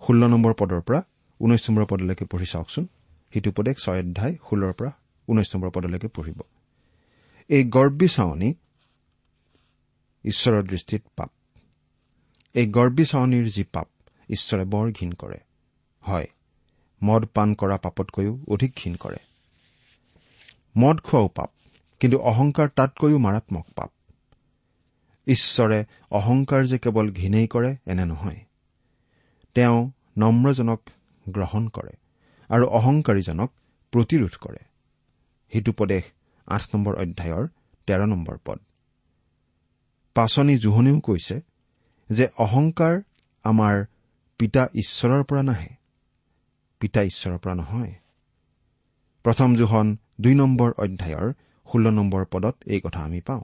ষোল্ল 0.01 0.21
নম্বৰ 0.27 0.53
পদৰ 0.53 0.81
পৰা 0.81 0.99
ঊনৈশ 1.43 1.69
নম্বৰ 1.69 1.85
পদলৈকে 1.85 2.25
পঢ়ি 2.25 2.45
চাওকচোন। 2.45 2.87
সিটোপদেশ 3.33 3.77
ছয় 3.77 3.99
অধ্যায় 3.99 4.35
ষোল্লৰ 4.49 4.73
পৰা 4.73 4.91
ঊনৈশ 5.27 5.55
নম্বৰ 5.55 5.69
পদলৈকে 5.69 6.07
পঢ়িব। 6.07 6.39
এই 7.49 7.63
গৰ্বী 7.63 8.07
চাৱনী 8.07 8.53
ঈশ্বৰৰ 10.23 10.63
দৃষ্টিত 10.63 11.03
পাপ। 11.15 11.31
এই 12.53 12.65
গৰ্বী 12.71 13.05
চাৱনীৰ 13.05 13.45
যি 13.49 13.63
পাপ 13.63 13.87
ঈশ্বৰে 14.29 14.63
বৰ 14.65 14.91
ঘীন 14.91 15.11
কৰে। 15.13 15.39
হয় 16.01 16.27
মদ 17.03 17.25
পান 17.25 17.53
কৰা 17.53 17.77
পাপতকৈও 17.77 18.39
অধিক 18.47 18.71
ঘীন 18.83 18.95
কৰে। 18.95 19.17
মদ 20.77 20.97
খোৱাও 20.99 21.27
পাপ 21.27 21.51
কিন্তু 21.99 22.17
অহংকাৰ 22.17 22.67
তাতকৈও 22.75 23.17
মাৰাত্মক 23.17 23.65
পাপ। 23.75 23.91
ঈশ্বৰে 25.27 25.85
অহংকাৰ 26.11 26.65
যে 26.65 26.77
কেৱল 26.77 27.11
ঘীনেই 27.11 27.47
কৰে 27.47 27.75
এনে 27.85 28.05
নহয়। 28.05 28.39
তেওঁ 29.55 29.91
নম্ৰজনক 30.17 30.81
গ্ৰহণ 31.27 31.67
কৰে 31.67 31.93
আৰু 32.49 32.65
অহংকাৰীজনক 32.67 33.49
প্ৰতিৰোধ 33.93 34.33
কৰে। 34.41 34.61
হিতুপদেশ 35.53 36.03
আঠ 36.47 36.63
নম্বৰ 36.73 36.93
অধ্যায়ৰ 36.95 37.47
তেৰ 37.87 38.01
নম্বৰ 38.07 38.37
পদ। 38.45 38.59
পাচনি 40.15 40.57
জোহনেও 40.57 40.99
কৈছে 40.99 41.41
যে 42.09 42.27
অহংকাৰ 42.37 43.01
আমাৰ 43.43 43.85
পিতা 44.39 44.67
ঈশ্বৰৰ 44.73 45.23
পৰা 45.23 45.41
নাহে। 45.41 45.69
পিতা 46.79 47.01
ঈশ্বৰৰ 47.01 47.37
পৰা 47.37 47.53
নহয়। 47.53 47.93
প্ৰথম 49.23 49.55
জোহন 49.55 49.97
দুই 50.21 50.35
নম্বৰ 50.35 50.71
অধ্যায়ৰ 50.77 51.33
ষোল্ল 51.67 51.89
নম্বৰ 51.89 52.25
পদত 52.25 52.55
এই 52.65 52.81
কথা 52.81 52.99
আমি 53.03 53.21
পাওঁ। 53.21 53.43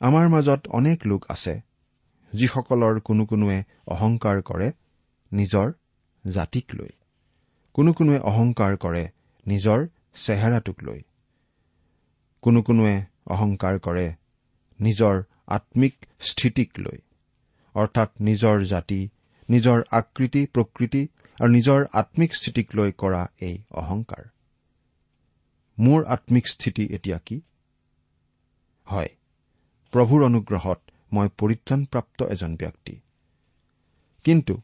আমাৰ 0.00 0.28
মাজত 0.28 0.60
অনেক 0.68 1.06
লোক 1.06 1.24
আছে 1.28 1.60
যিসকলৰ 2.32 3.00
কোনো 3.00 3.26
কোনোৱে 3.26 3.64
অহংকাৰ 3.86 4.42
কৰে 4.42 4.72
নিজৰ 5.32 5.72
জাতিক 6.32 6.74
লৈ 6.74 6.88
কোনো 7.74 7.92
কোনোৱে 7.92 8.18
অহংকাৰ 8.18 8.76
কৰে 8.76 9.08
নিজৰ 9.46 9.86
চেহেৰাটোক 10.14 10.82
লৈ। 10.82 11.02
কোনো 12.42 12.62
কোনোৱে 12.62 13.04
অহংকাৰ 13.26 13.78
কৰে 13.78 14.14
নিজৰ 14.80 15.22
আম্মিক 15.46 15.94
স্থিতিক 16.20 16.70
লৈ। 16.78 16.98
অৰ্থাৎ 17.74 18.10
নিজৰ 18.20 18.64
জাতি 18.64 19.08
নিজৰ 19.48 19.82
আকৃতি 19.90 20.46
প্ৰকৃতি 20.46 21.08
আৰু 21.40 21.50
নিজৰ 21.50 21.86
আম্মিক 21.92 22.34
স্থিতিক 22.34 22.74
লৈ 22.74 22.92
কৰা 22.92 23.28
এই 23.40 23.62
অহংকাৰ। 23.70 24.24
মোৰ 25.78 26.04
আম্মিক 26.04 26.46
স্থিতি 26.46 26.84
এতিয়া 26.84 27.18
কি? 27.18 27.40
হয় 28.86 29.08
প্ৰভুৰ 29.92 30.24
অনুগ্ৰহত 30.24 30.80
মই 31.12 31.28
পৰিত্ৰাণপ্ৰাপ্ত 31.38 32.22
এজন 32.22 32.56
ব্যক্তি। 32.56 33.00
কিন্তু 34.24 34.62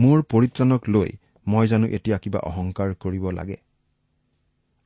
মোৰ 0.00 0.22
পৰিত্ৰাণক 0.32 0.82
লৈ 0.88 1.10
মই 1.46 1.66
জানো 1.66 1.86
এতিয়া 1.96 2.16
কিবা 2.18 2.40
অহংকাৰ 2.50 2.94
কৰিব 2.94 3.24
লাগে। 3.30 3.56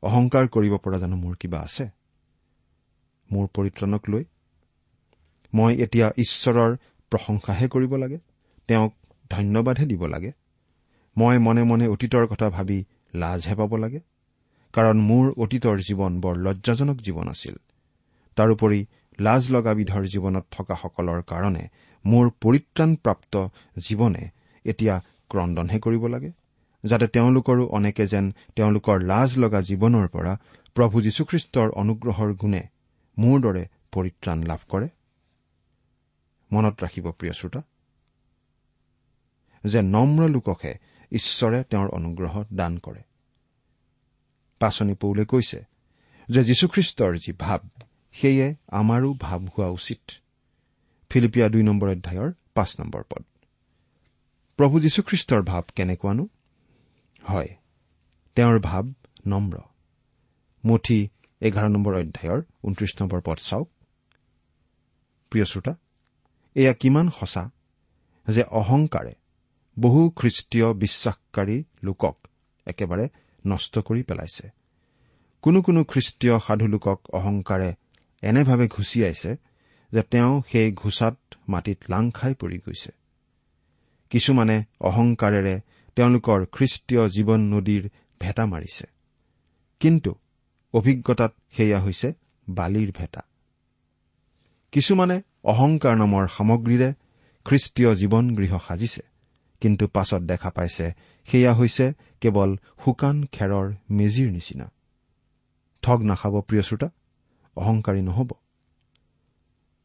অহংকাৰ 0.02 0.48
কৰিব 0.48 0.74
পৰা 0.76 0.98
জানো 0.98 1.16
মোৰ 1.16 1.34
কিবা 1.36 1.58
আছে? 1.60 1.84
মোৰ 3.30 3.46
পৰিত্ৰাণক 3.56 4.08
লৈ 4.08 4.24
মই 5.52 5.72
এতিয়া 5.84 6.06
ঈশ্বৰৰ 6.16 6.72
প্ৰশংসাহে 7.12 7.68
কৰিব 7.68 7.92
লাগে 7.96 8.18
তেওঁক 8.68 8.92
ধন্যবাদহে 9.30 9.86
দিব 9.86 10.02
লাগে। 10.06 10.30
মই 11.16 11.38
মনে 11.38 11.62
মনে 11.62 11.86
অতীতৰ 11.88 12.24
কথা 12.26 12.50
ভাবি 12.50 12.78
লাজহে 13.14 13.54
পাব 13.54 13.72
লাগে 13.76 14.00
কাৰণ 14.74 14.96
মোৰ 15.00 15.26
অতীতৰ 15.36 15.76
জীৱন 15.88 16.12
বৰ 16.20 16.34
লজ্জাজনক 16.36 16.98
জীৱন 17.00 17.26
আছিল। 17.28 17.56
তাৰোপৰি 18.36 18.80
লাজ 19.18 19.42
লগা 19.50 19.72
বিধৰ 19.74 20.04
জীৱনত 20.06 20.44
থকাসকলৰ 20.50 21.20
কাৰণে 21.22 21.64
মোৰ 22.04 22.24
পৰিত্ৰাণপ্ৰাপ্ত 22.42 23.34
জীৱনে 23.80 24.24
এতিয়া 24.64 25.00
ক্ৰদনহে 25.30 25.78
কৰিব 25.80 26.06
লাগে 26.06 26.32
যাতে 26.84 27.06
তেওঁলোকৰো 27.06 27.66
অনেকে 27.66 28.06
যেন 28.06 28.32
তেওঁলোকৰ 28.56 29.02
লাজ 29.02 29.38
লগা 29.38 29.60
জীৱনৰ 29.60 30.08
পৰা 30.08 30.36
প্ৰভু 30.74 31.00
যীশুখ্ৰীষ্টৰ 31.00 31.68
অনুগ্ৰহৰ 31.70 32.34
গুণে 32.34 32.62
মোৰ 33.18 33.40
দৰে 33.40 33.68
পৰিত্ৰাণ 33.92 34.42
লাভ 34.42 34.60
কৰে। 34.68 34.88
মনত 36.52 36.82
ৰাখিব 36.82 37.12
প্ৰিয় 37.12 37.32
শ্ৰোতা 37.32 37.62
যে 39.64 39.82
নম্ৰ 39.82 40.28
লোককহে 40.28 40.74
ঈশ্বৰে 41.12 41.64
তেওঁৰ 41.64 41.88
অনুগ্ৰহ 41.88 42.44
দান 42.54 42.78
কৰে। 42.78 43.02
পাচনি 44.60 44.94
পৌলে 44.94 45.24
কৈছে 45.24 45.64
যে 46.30 46.44
যীশুখ্ৰীষ্টৰ 46.44 47.18
যি 47.18 47.32
ভাৱ 47.32 47.60
সেয়ে 48.12 48.54
আমাৰো 48.68 49.14
ভাৱ 49.14 49.40
হোৱা 49.40 49.68
উচিত। 49.68 50.00
ফিলিপিয়া 51.10 51.48
দুই 51.48 51.62
নম্বৰ 51.62 51.88
অধ্যায়ৰ 51.88 52.32
পাঁচ 52.54 52.80
নম্বৰ 52.80 53.02
পদ। 53.08 53.24
প্ৰভু 54.56 54.80
যীশুখ্ৰীষ্টৰ 54.80 55.42
ভাৱ 55.42 55.62
কেনেকুৱানো? 55.76 56.28
হয় 57.30 57.56
তেওঁৰ 58.36 58.60
ভাৱ 58.60 58.84
নম্ৰ। 59.26 59.58
মুঠি 60.64 61.08
এঘাৰ 61.40 61.68
নম্বৰ 61.68 61.94
অধ্যায়ৰ 61.94 62.42
ঊনত্ৰিশ 62.64 62.92
নম্বৰ 63.00 63.20
পদ 63.24 63.38
চাওক। 63.38 63.68
প্ৰিয় 65.30 65.44
শ্ৰোতা 65.44 65.74
এয়া 66.54 66.72
কিমান 66.72 67.10
সঁচা 67.10 67.50
যে 68.28 68.42
অহংকাৰে 68.42 69.14
বহু 69.78 70.10
খ্ৰীষ্টীয় 70.10 70.72
বিশ্বাসকাৰী 70.72 71.64
লোকক 71.82 72.16
একেবাৰে 72.66 73.08
নষ্ট 73.46 73.78
কৰি 73.78 74.02
পেলাইছে। 74.02 74.50
কোনো 75.42 75.62
কোনো 75.62 75.84
খ্ৰীষ্টীয় 75.84 76.38
সাধু 76.38 76.66
লোকক 76.66 77.00
অহংকাৰে 77.12 77.74
এনেভাৱে 78.22 78.68
ঘুচিয়াইছে 78.68 79.36
যে 79.92 80.02
তেওঁ 80.02 80.42
সেই 80.52 80.72
ঘোচাত 80.72 81.18
মাটিত 81.48 81.78
লাং 81.88 82.10
খাই 82.10 82.34
পৰি 82.34 82.58
গৈছে। 82.58 82.92
কিছুমানে 84.10 84.56
অহংকাৰেৰে 84.80 85.54
তেওঁলোকৰ 85.96 86.40
খ্ৰীষ্টীয় 86.52 87.02
জীৱন 87.08 87.40
নদীৰ 87.54 87.84
ভেটা 88.20 88.44
মাৰিছে। 88.46 88.86
কিন্তু 89.80 90.10
অভিজ্ঞতাত 90.74 91.32
সেয়া 91.56 91.78
হৈছে 91.80 92.08
বালিৰ 92.48 92.90
ভেটা। 92.92 93.22
কিছুমানে 94.72 95.16
অহংকাৰ 95.44 95.94
নামৰ 95.96 96.24
সামগ্ৰীৰে 96.28 96.88
খ্ৰীষ্টীয় 97.46 97.90
জীৱন 97.94 98.24
গৃহ 98.36 98.58
সাজিছে 98.68 99.02
কিন্তু 99.60 99.84
পাছত 99.88 100.22
দেখা 100.22 100.50
পাইছে 100.50 100.86
সেয়া 101.28 101.52
হৈছে 101.54 101.86
কেৱল 102.20 102.50
শুকান 102.84 103.16
খেৰৰ 103.32 103.66
মেজিৰ 103.90 104.28
নিচিনা। 104.30 104.66
ঠগ 105.82 105.98
নাখাব 106.02 106.34
প্ৰিয় 106.40 106.62
শ্ৰোতা 106.62 106.88
অহংকাৰী 107.56 108.02
নহব। 108.02 108.30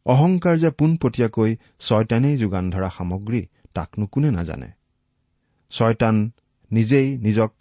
অহংকাৰ 0.06 0.56
যে 0.58 0.70
পোনপটীয়াকৈ 0.70 1.52
ছয়তানেই 1.80 2.38
যোগান 2.38 2.66
ধৰা 2.70 2.90
সামগ্ৰী 2.90 3.42
তাকনো 3.76 4.06
কোনে 4.08 4.30
নাজানে। 4.32 4.70
ছয়তান 5.72 6.16
নিজেই 6.72 7.08
নিজক 7.18 7.52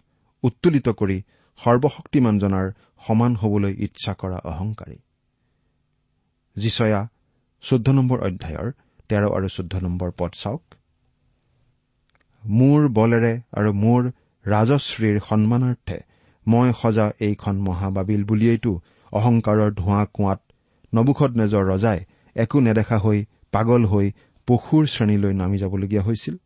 উত্তোলিত 0.43 0.89
কৰি 1.01 1.19
সৰ্বশক্তিমানজনাৰ 1.59 2.67
সমান 3.07 3.33
হবলৈ 3.37 3.73
ইচ্ছা 3.79 4.13
কৰা 4.15 4.39
অহংকাৰী। 4.45 4.99
যিচয়া 6.57 7.01
চৈধ্য 7.63 7.89
নম্বৰ 7.91 8.19
অধ্যায়ৰ 8.19 8.69
তেৰ 9.09 9.23
আৰু 9.37 9.49
চৈধ্য 9.49 9.75
নম্বৰ 9.81 10.11
পদ 10.19 10.33
চাওক। 10.33 10.63
মোৰ 12.43 12.81
বলেৰে 12.89 13.33
আৰু 13.53 13.71
মোৰ 13.73 14.03
ৰাজশ্ৰীৰ 14.45 15.17
সন্মানাৰ্থে 15.21 15.99
মই 16.47 16.69
সজা 16.83 17.07
এইখন 17.21 17.57
মহাবাবিল 17.61 18.23
বুলিয়েইতো 18.25 18.73
অহংকাৰৰ 19.13 19.71
ধোঁৱা 19.75 20.05
কোৱাত 20.15 20.41
নবুখত 20.93 21.31
নেজৰ 21.37 21.65
ৰজাই 21.73 21.99
একো 22.37 22.59
নেদেখা 22.61 22.99
হৈ 22.99 23.19
পাগল 23.53 23.83
হৈ 23.85 24.07
পশুৰ 24.49 24.87
শ্ৰেণীলৈ 24.87 25.35
নামি 25.35 25.59
যাবলগীয়া 25.59 26.03
হৈছিল। 26.03 26.37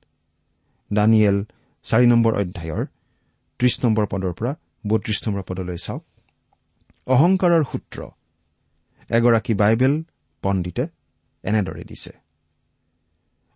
দানিয়েল 0.93 1.39
চাৰি 1.87 2.07
নম্বৰ 2.07 2.33
অধ্যায়ৰ 2.35 2.87
ত্ৰিশ 3.59 3.75
নম্বৰ 3.85 4.07
পদৰ 4.07 4.33
পৰা 4.33 4.53
বত্ৰিশ 4.87 5.19
নম্বৰ 5.27 5.43
পদলৈ 5.43 5.77
চাওক। 5.77 6.03
অহংকাৰৰ 7.07 7.65
সূত্ৰ। 7.65 7.99
এগৰাকী 9.11 9.55
বাইবেল 9.55 9.95
পণ্ডিতে 10.43 10.85
এনেদৰে 11.45 11.85
দিছে। 11.85 12.13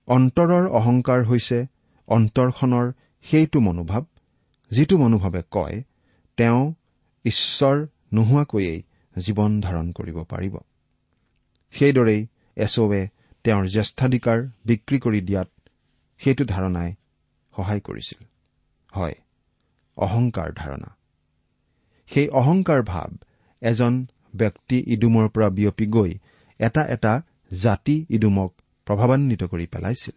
অন্তৰৰ 0.08 0.64
অহংকাৰ 0.70 1.24
হৈছে 1.24 1.58
অন্তৰখনৰ 2.08 2.86
সেইটো 3.24 3.60
মনোভাৱ 3.60 4.04
যিটো 4.70 4.98
মনোভাৱে 4.98 5.42
কয় 5.50 5.76
তেওঁ 6.36 6.74
ঈশ্বৰ 7.24 7.76
নোহোৱাকৈয়েই 8.12 8.78
জীৱন 9.16 9.60
ধাৰণ 9.60 9.86
কৰিব 9.92 10.18
পাৰিব। 10.22 10.54
সেইদৰেই 11.74 12.26
এছৱে 12.56 13.00
তেওঁৰ 13.46 13.66
জ্যেষ্ঠাধিকাৰ 13.66 14.38
বিক্ৰী 14.66 14.98
কৰি 14.98 15.20
দিয়াত 15.20 15.48
সেইটো 16.20 16.44
ধাৰণাই 16.44 16.90
সহায় 17.54 17.80
কৰিছিল। 17.80 18.20
হয় 18.92 19.16
অহংকাৰ 19.96 20.48
ধাৰণা। 20.52 20.90
সেই 22.10 22.28
অহংকাৰ 22.40 22.80
ভাৱ 22.82 23.10
এজন 23.62 23.94
ব্যক্তি 24.36 24.78
ইডুমৰ 24.94 25.26
পৰা 25.28 25.48
বিয়পি 25.50 25.86
গৈ 25.86 26.12
এটা 26.60 26.82
এটা 26.94 27.12
জাতি 27.62 27.96
ইডুমক 28.10 28.50
প্ৰভাৱান্বিত 28.86 29.42
কৰি 29.52 29.66
পেলাইছিল। 29.66 30.16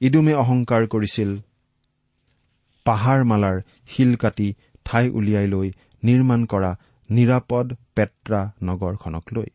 ইডুমে 0.00 0.34
অহংকাৰ 0.34 0.82
কৰিছিল 0.86 1.30
পাহাৰমালাৰ 2.86 3.56
শিল 3.86 4.12
কাটি 4.16 4.48
ঠাই 4.86 5.06
উলিয়াই 5.18 5.46
লৈ 5.46 5.68
নিৰ্মাণ 6.02 6.40
কৰা 6.46 6.70
নিৰাপদ 7.10 7.66
পেট্ৰা 7.94 8.40
নগৰখনক 8.62 9.24
লৈ। 9.32 9.48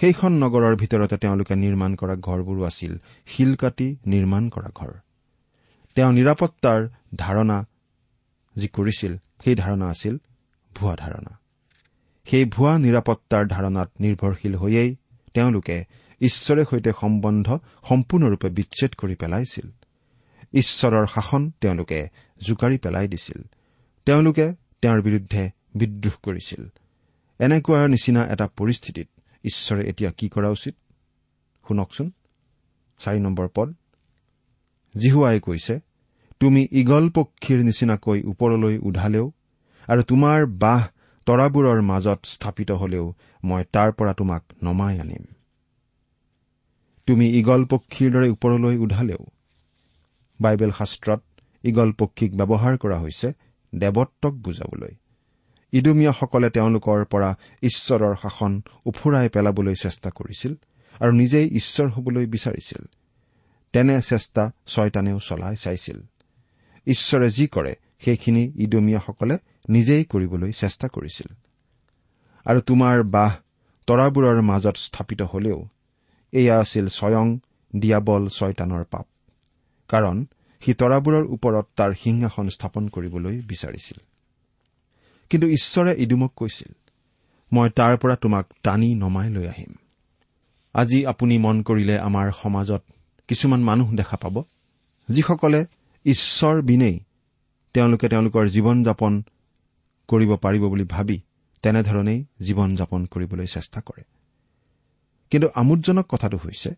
সেইখন 0.00 0.32
নগৰৰ 0.32 0.76
ভিতৰতে 0.76 1.16
তেওঁলোকে 1.16 1.54
নিৰ্মাণ 1.54 1.94
কৰা 1.94 2.14
ঘৰবোৰো 2.16 2.62
আছিল। 2.64 2.98
শিল 3.26 3.54
কাটি 3.54 3.96
নিৰ্মাণ 4.06 4.48
কৰা 4.48 4.70
ঘৰ। 4.74 4.92
তেওঁ 5.94 6.12
নিৰাপত্তাৰ 6.12 6.88
ধাৰণা 7.16 7.64
যি 8.56 8.68
কৰিছিল 8.68 9.16
সেই 9.44 9.54
ধাৰণা 9.54 9.86
আছিল 9.86 10.18
ভুৱা 10.74 10.96
ধাৰণা। 10.96 11.38
সেই 12.24 12.44
ভুৱা 12.44 12.78
নিৰাপত্তাৰ 12.78 13.46
ধাৰণাত 13.46 13.90
নিৰ্ভৰশীল 14.00 14.54
হৈয়েই 14.54 14.96
তেওঁলোকে 15.34 15.84
ঈশ্বৰে 16.20 16.64
সৈতে 16.64 16.92
সম্বন্ধ 17.00 17.58
সম্পূৰ্ণৰূপে 17.88 18.48
বিচ্ছেদ 18.50 18.94
কৰি 18.94 19.14
পেলাইছিল। 19.14 19.70
ঈশ্বৰৰ 20.52 21.06
শাসন 21.06 21.50
তেওঁলোকে 21.60 22.08
জোকাৰি 22.42 22.78
পেলাই 22.78 23.08
দিছিল। 23.08 23.42
তেওঁলোকে 24.06 24.54
তেওঁৰ 24.82 25.02
বিৰুদ্ধে 25.02 25.50
বিদ্ৰোহ 25.74 26.14
কৰিছিল। 26.22 26.68
এনেকুৱা 27.38 27.88
নিচিনা 27.88 28.26
এটা 28.26 28.46
পৰিস্থিতিত 28.46 29.08
ঈশ্বৰে 29.44 29.82
এতিয়া 29.88 30.10
কি 30.10 30.28
কৰা 30.28 30.48
উচিত? 30.50 30.74
শুনকচোন। 31.68 32.12
চাৰি 32.98 33.20
নম্বৰ 33.20 33.48
পদ। 33.54 33.74
জিহুৱাই 34.94 35.40
কৈছে 35.40 35.80
তুমি 36.40 36.68
ইগল 36.72 37.10
পক্ষীৰ 37.10 37.64
নিচিনাকৈ 37.64 38.22
ওপৰলৈ 38.22 38.78
উধালেও 38.78 39.32
আৰু 39.88 40.02
তোমাৰ 40.02 40.46
বাহ 40.46 40.88
তৰাবোৰৰ 41.26 41.80
মাজত 41.82 42.20
স্থাপিত 42.24 42.70
হলেও 42.70 43.14
মই 43.44 43.64
তাৰ 43.72 43.92
পৰা 43.92 44.12
তোমাক 44.12 44.42
নমাই 44.62 45.00
আনিম। 45.00 45.24
তুমি 47.06 47.26
ইগল 47.30 47.64
পক্ষীৰ 47.64 48.12
দৰে 48.12 48.28
ওপৰলৈ 48.28 48.76
উধালেও। 48.76 49.22
বাইবেল 50.40 50.70
শাস্ত্ৰত 50.70 51.22
ইগল 51.64 51.92
পক্ষীক 51.92 52.30
ব্যৱহাৰ 52.36 52.76
কৰা 52.76 52.98
হৈছে 53.00 53.32
দেৱত্বক 53.74 54.34
বুজাবলৈ। 54.34 54.94
ইডুমীয়াসকলে 55.74 56.50
তেওঁলোকৰ 56.50 57.04
পৰা 57.04 57.30
ঈশ্বৰৰ 57.62 58.14
শাসন 58.22 58.62
উফুৰাই 58.84 59.28
পেলাবলৈ 59.28 59.74
চেষ্টা 59.74 60.10
কৰিছিল 60.10 60.54
আৰু 61.00 61.12
নিজেই 61.12 61.46
ঈশ্বৰ 61.50 61.88
হবলৈ 61.88 62.26
বিচাৰিছিল। 62.26 62.82
তেনে 63.72 64.02
চেষ্টা 64.02 64.50
ছয়তানেও 64.66 65.18
চলাই 65.20 65.56
চাইছিল। 65.56 65.98
ঈশ্বৰে 66.86 67.30
যি 67.30 67.46
কৰে 67.46 67.74
সেইখিনি 68.04 68.52
ইডমীয়াসকলে 68.56 69.38
নিজেই 69.68 70.04
কৰিবলৈ 70.04 70.52
চেষ্টা 70.52 70.88
কৰিছিল। 70.88 71.34
আৰু 72.44 72.60
তোমাৰ 72.60 73.02
বাহ 73.02 73.36
তৰাবোৰৰ 73.86 74.42
মাজত 74.42 74.76
স্থাপিত 74.76 75.22
হলেও 75.22 75.68
এয়া 76.32 76.58
আছিল 76.58 76.88
স্বয়ং 76.88 77.38
দিয়াবল 77.76 78.28
ছয়তানৰ 78.28 78.84
পাপ। 78.84 79.06
কাৰণ 79.88 80.26
সি 80.60 80.74
তৰাবোৰৰ 80.74 81.24
ওপৰত 81.24 81.66
তাৰ 81.76 81.92
সিংহাসন 81.92 82.48
স্থাপন 82.48 82.88
কৰিবলৈ 82.88 83.40
বিচাৰিছিল। 83.40 84.13
কিন্তু 85.30 85.46
ঈশ্বৰে 85.48 85.92
ইডুমক 85.98 86.32
কৈছিল 86.36 86.72
মই 87.52 87.70
তাৰ 87.70 87.96
পৰা 87.96 88.16
তোমাক 88.16 88.44
টানি 88.62 88.94
নমাই 88.94 89.30
লৈ 89.30 89.46
আহিম। 89.46 89.72
আজি 90.74 91.06
আপুনি 91.06 91.38
মন 91.38 91.62
কৰিলে 91.62 91.98
আমাৰ 91.98 92.32
সমাজত 92.32 92.82
কিছুমান 93.28 93.60
মানুহ 93.60 93.94
দেখা 93.94 94.16
পাব 94.16 94.42
যিসকলে 95.08 95.66
ঈশ্বৰ 96.04 96.62
বিনেই 96.62 97.00
তেওঁলোকে 97.74 98.08
তেওঁলোকৰ 98.08 98.48
জীৱন 98.48 98.82
যাপন 98.82 99.22
কৰিব 100.08 100.36
পাৰিব 100.36 100.68
বুলি 100.68 100.84
ভাবি 100.84 101.20
তেনেধৰণেই 101.62 102.24
জীৱন 102.40 102.74
যাপন 102.74 103.04
কৰিবলৈ 103.04 103.46
চেষ্টা 103.46 103.80
কৰে। 103.80 104.02
কিন্তু 105.30 105.48
আমোদজনক 105.54 106.06
কথাটো 106.08 106.36
হৈছে 106.36 106.70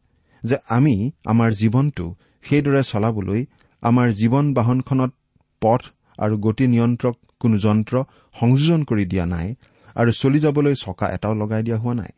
যে 0.45 0.57
আমি 0.69 1.11
আমাৰ 1.25 1.51
জীৱনটো 1.53 2.15
সেইদৰে 2.43 2.83
চলাবলৈ 2.83 3.47
আমাৰ 3.83 4.13
জীৱন 4.13 4.55
বাহনখনত 4.55 5.13
পথ 5.61 5.83
আৰু 6.19 6.39
গতি 6.39 6.67
নিয়ন্ত্ৰক 6.67 7.17
কোনো 7.41 7.59
যন্ত্ৰ 7.59 8.05
সংযোজন 8.41 8.85
কৰি 8.85 9.05
দিয়া 9.05 9.27
নাই 9.27 9.55
আৰু 9.95 10.13
চলি 10.13 10.39
যাবলৈ 10.39 10.75
চকা 10.75 11.07
এটাও 11.09 11.35
লগাই 11.35 11.63
দিয়া 11.63 11.79
হোৱা 11.79 11.95
নাই। 11.95 12.13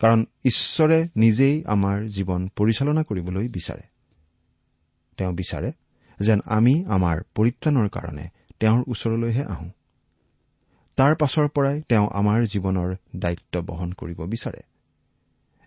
কাৰণ 0.00 0.24
ঈশ্বৰে 0.44 1.08
নিজেই 1.16 1.64
আমাৰ 1.64 2.06
জীৱন 2.06 2.48
পৰিচালনা 2.56 3.02
কৰিবলৈ 3.02 3.48
বিচাৰে। 3.48 3.82
তেওঁ 5.16 5.32
বিচাৰে 5.32 5.72
যেন 6.20 6.40
আমি 6.44 6.84
আমাৰ 6.84 7.22
পৰিত্ৰাণৰ 7.34 7.88
কাৰণে 7.88 8.28
তেওঁৰ 8.60 8.84
ওচৰলৈহে 8.88 9.44
আহোঁ। 9.44 9.70
তাৰ 10.96 11.16
পাছৰ 11.16 11.48
পৰাই 11.48 11.82
তেওঁ 11.88 12.08
আমাৰ 12.12 12.42
জীৱনৰ 12.42 12.94
দায়িত্ব 13.16 13.60
বহন 13.60 13.92
কৰিব 13.92 14.26
বিচাৰে। 14.26 14.62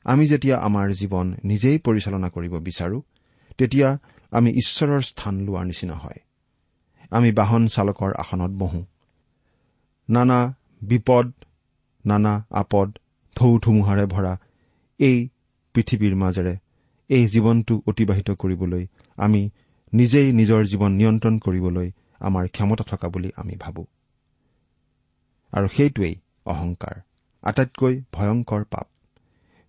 আমি 0.03 0.27
যেতিয়া 0.27 0.57
আমাৰ 0.57 0.91
জীৱন 0.91 1.35
নিজেই 1.43 1.77
পৰিচালনা 1.79 2.29
কৰিব 2.29 2.59
বিচাৰো 2.59 3.01
তেতিয়া 3.57 3.97
আমি 4.31 4.49
ঈশ্বৰৰ 4.51 5.01
স্থান 5.01 5.39
লোৱাৰ 5.39 5.65
নিচিনা 5.65 5.93
হয়। 5.93 6.24
আমি 7.11 7.29
বাহন 7.31 7.67
চালকৰ 7.67 8.11
আসনত 8.17 8.51
বহো। 8.51 8.81
নানা 10.09 10.39
বিপদ 10.81 11.27
নানা 12.05 12.33
আপদ 12.51 12.89
ঢৌ 13.35 13.51
ধুমুহাৰে 13.59 14.05
ভৰা 14.05 14.33
এই 14.99 15.17
পৃথিৱীৰ 15.75 16.15
মাজেৰে 16.15 16.55
এই 17.09 17.23
জীৱনটো 17.27 17.73
অতিবাহিত 17.87 18.29
কৰিবলৈ 18.31 18.83
আমি 19.17 19.41
নিজেই 19.93 20.29
নিজৰ 20.33 20.61
জীৱন 20.71 20.91
নিয়ন্ত্ৰণ 20.91 21.35
কৰিবলৈ 21.39 21.87
আমাৰ 22.19 22.45
ক্ষমতা 22.47 22.83
থকা 22.83 23.07
বুলি 23.07 23.29
আমি 23.35 23.55
ভাবো। 23.55 23.83
আৰু 25.53 25.67
সেইটোৱেই 25.67 26.15
অহংকাৰ 26.45 26.95
আটাইতকৈ 27.43 27.95
ভয়ংকৰ 28.13 28.63
পাপ 28.63 28.87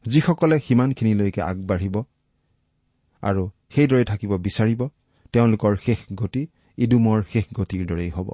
যিসকলে 0.07 0.57
সিমানখিনিলৈকে 0.59 1.41
আগবাঢ়িব 1.43 1.97
আৰু 3.23 3.43
সেইদৰে 3.75 4.05
থাকিব 4.05 4.33
বিচাৰিব 4.47 4.81
তেওঁলোকৰ 5.35 5.73
শেষ 5.87 6.01
গতি 6.15 6.43
ইডুমৰ 6.79 7.23
শেষ 7.33 7.47
গতিৰ 7.55 7.87
দৰেই 7.87 8.11
হ'ব। 8.11 8.29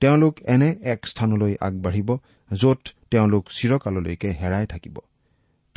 তেওঁলোক 0.00 0.34
এনে 0.46 0.68
এক 0.82 1.06
স্থানলৈ 1.06 1.56
আগবাঢ়িব 1.60 2.10
য'ত 2.52 2.82
তেওঁলোক 3.10 3.44
চিৰকাললৈকে 3.50 4.28
হেৰাই 4.30 4.66
থাকিব। 4.66 4.96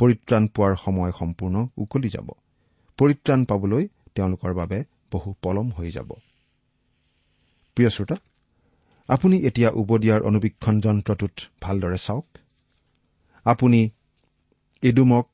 পৰিত্ৰাণ 0.00 0.46
পোৱাৰ 0.46 0.74
সময় 0.76 1.12
সম্পূৰ্ণ 1.12 1.68
উকলি 1.76 2.08
যাব। 2.08 2.28
পৰিত্ৰাণ 2.98 3.44
পাবলৈ 3.44 3.88
তেওঁলোকৰ 4.14 4.52
বাবে 4.54 4.84
বহু 5.12 5.34
পলম 5.42 5.70
হৈ 5.70 5.90
যাব। 5.90 6.10
প্ৰিয় 7.76 7.90
শ্ৰোতা 7.90 8.16
আপুনি 9.08 9.36
এতিয়া 9.38 9.70
উবদিয়াৰ 9.70 10.20
অনুবীক্ষণ 10.22 10.80
যন্ত্ৰটোত 10.80 11.34
ভালদৰে 11.62 11.98
চাওক। 11.98 12.26
আপুনি 13.44 13.90
ইডুমক 14.82 15.26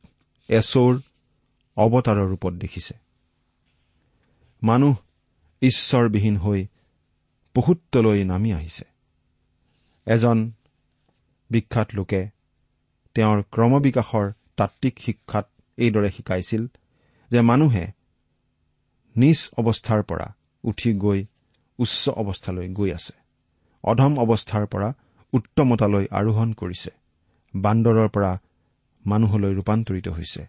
এচৌৰ 0.49 0.95
অৱতাৰৰ 1.77 2.27
ৰূপত 2.29 2.53
দেখিছে। 2.53 2.95
মানুহ 4.63 4.95
ঈশ্বৰবিহীন 5.63 6.37
হৈ 6.37 6.61
পশুত্বলৈ 7.55 8.25
নামি 8.25 8.51
আহিছে। 8.53 8.85
এজন 10.07 10.39
বিখ্যাত 11.51 11.89
লোকে 11.95 12.23
তেওঁৰ 13.17 13.39
ক্ৰমবিকাশৰ 13.55 14.27
তাত্বিক 14.57 14.95
শিক্ষাত 15.01 15.47
এইদৰে 15.79 16.11
শিকাইছিল 16.11 16.63
যে 17.31 17.41
মানুহে 17.41 17.85
নিজ 19.17 19.39
অৱস্থাৰ 19.59 20.01
পৰা 20.03 20.29
উঠি 20.65 20.91
গৈ 20.95 21.21
উচ্চ 21.79 22.03
অৱস্থালৈ 22.23 22.69
গৈ 22.73 22.91
আছে 22.93 23.15
অধম 23.85 24.13
অৱস্থাৰ 24.19 24.65
পৰা 24.67 24.89
উত্তমতালৈ 25.33 26.07
আৰোহণ 26.11 26.49
কৰিছে 26.53 26.91
বান্দৰৰ 27.55 28.09
পৰা 28.09 28.33
মানুহলৈ 29.07 29.53
ৰূপান্তৰিত 29.55 30.09
হৈছে 30.09 30.43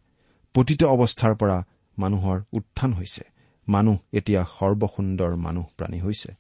পতিত 0.56 0.82
অৱস্থাৰ 0.84 1.34
পৰা 1.36 1.58
মানুহৰ 1.98 2.38
উত্থান 2.54 2.92
হৈছে। 2.94 3.33
মানুহ 3.68 3.98
এতিয়া 4.14 4.46
সৰ্বসুন্দৰ 4.60 5.36
মানুহ 5.36 5.66
প্ৰাণী 5.78 6.00
হৈছে। 6.02 6.34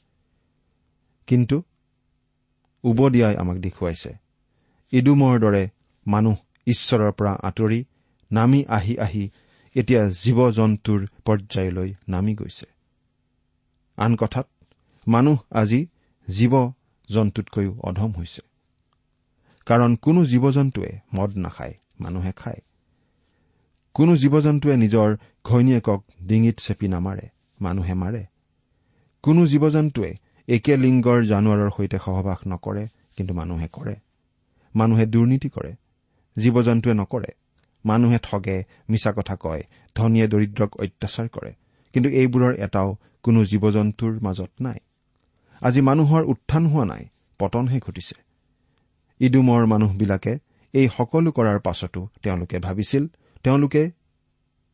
কিন্তু 1.27 1.63
উবদিয়াই 2.83 3.36
আমাক 3.36 3.57
দেখুৱাইছে 3.57 4.13
ইডুমৰ 4.91 5.39
দৰে 5.39 5.69
মানুহ 6.07 6.36
ঈশ্বৰৰ 6.67 7.12
পৰা 7.12 7.31
আঁতৰি 7.43 7.86
নামি 8.31 8.65
আহি 8.65 8.97
আহি 8.97 9.29
এতিয়া 9.75 10.09
জীৱ 10.09 10.51
জন্তুৰ 10.51 11.07
পৰ্যায়লৈ 11.25 11.93
নামি 12.09 12.36
গৈছে। 12.36 12.65
আন 13.97 14.15
কথাত 14.15 14.47
মানুহ 15.07 15.39
আজি 15.51 15.88
জীৱ 16.29 16.71
জন্তুতকৈও 17.12 17.79
অধম 17.79 18.12
হৈছে। 18.12 18.41
কাৰণ 19.65 19.95
কোনো 19.95 20.25
জীৱ 20.25 20.51
জন্তুৱে 20.51 20.99
মদ 21.15 21.38
নাখায় 21.38 21.73
মানুহে 21.99 22.31
খায়। 22.31 22.62
কোনো 23.95 24.15
জীৱ 24.15 24.36
জন্তুৱে 24.41 24.75
নিজৰ 24.77 25.10
ঘৈণীয়েকক 25.43 25.99
ডিঙিত 26.21 26.56
চেপি 26.60 26.88
নামাৰে 26.88 27.25
মানুহে 27.62 27.93
মাৰে। 27.93 28.25
কোনো 29.23 29.45
জীৱ 29.45 29.69
জন্তুৱে 29.69 30.12
একে 30.47 30.77
লিংগৰ 30.77 31.19
জানুৱাৰৰ 31.23 31.69
সৈতে 31.77 31.97
সহবাস 31.97 32.39
নকৰে 32.47 32.88
কিন্তু 33.17 33.34
মানুহে 33.34 33.67
কৰে। 33.71 33.95
মানুহে 34.75 35.06
দুৰ্নীতি 35.06 35.49
কৰে 35.49 35.71
জীৱ 36.38 36.56
জন্তুৱে 36.63 36.93
নকৰে। 36.93 37.32
মানুহে 37.86 38.19
ঠগে 38.23 38.58
মিছা 38.89 39.12
কথা 39.12 39.36
কয় 39.36 39.63
ধনীয়ে 39.95 40.27
দৰিদ্ৰক 40.27 40.71
অত্যাচাৰ 40.79 41.27
কৰে। 41.29 41.51
কিন্তু 41.93 42.10
এইবোৰৰ 42.10 42.53
এটাও 42.56 42.89
কোনো 43.23 43.45
জীৱ 43.45 43.71
জন্তুৰ 43.71 44.13
মাজত 44.19 44.51
নাই। 44.62 44.79
আজি 45.62 45.82
মানুহৰ 45.82 46.23
উত্থান 46.23 46.63
হোৱা 46.65 46.86
নাই 46.86 47.03
পতনহে 47.39 47.79
ঘটিছে। 47.79 48.15
ইডুমৰ 49.19 49.65
মানুহবিলাকে 49.65 50.34
এই 50.73 50.88
সকলো 50.97 51.29
কৰাৰ 51.32 51.60
পাছতো 51.60 52.10
তেওঁলোকে 52.23 52.60
ভাবিছিল 52.60 53.08
তেওঁলোকে 53.43 53.91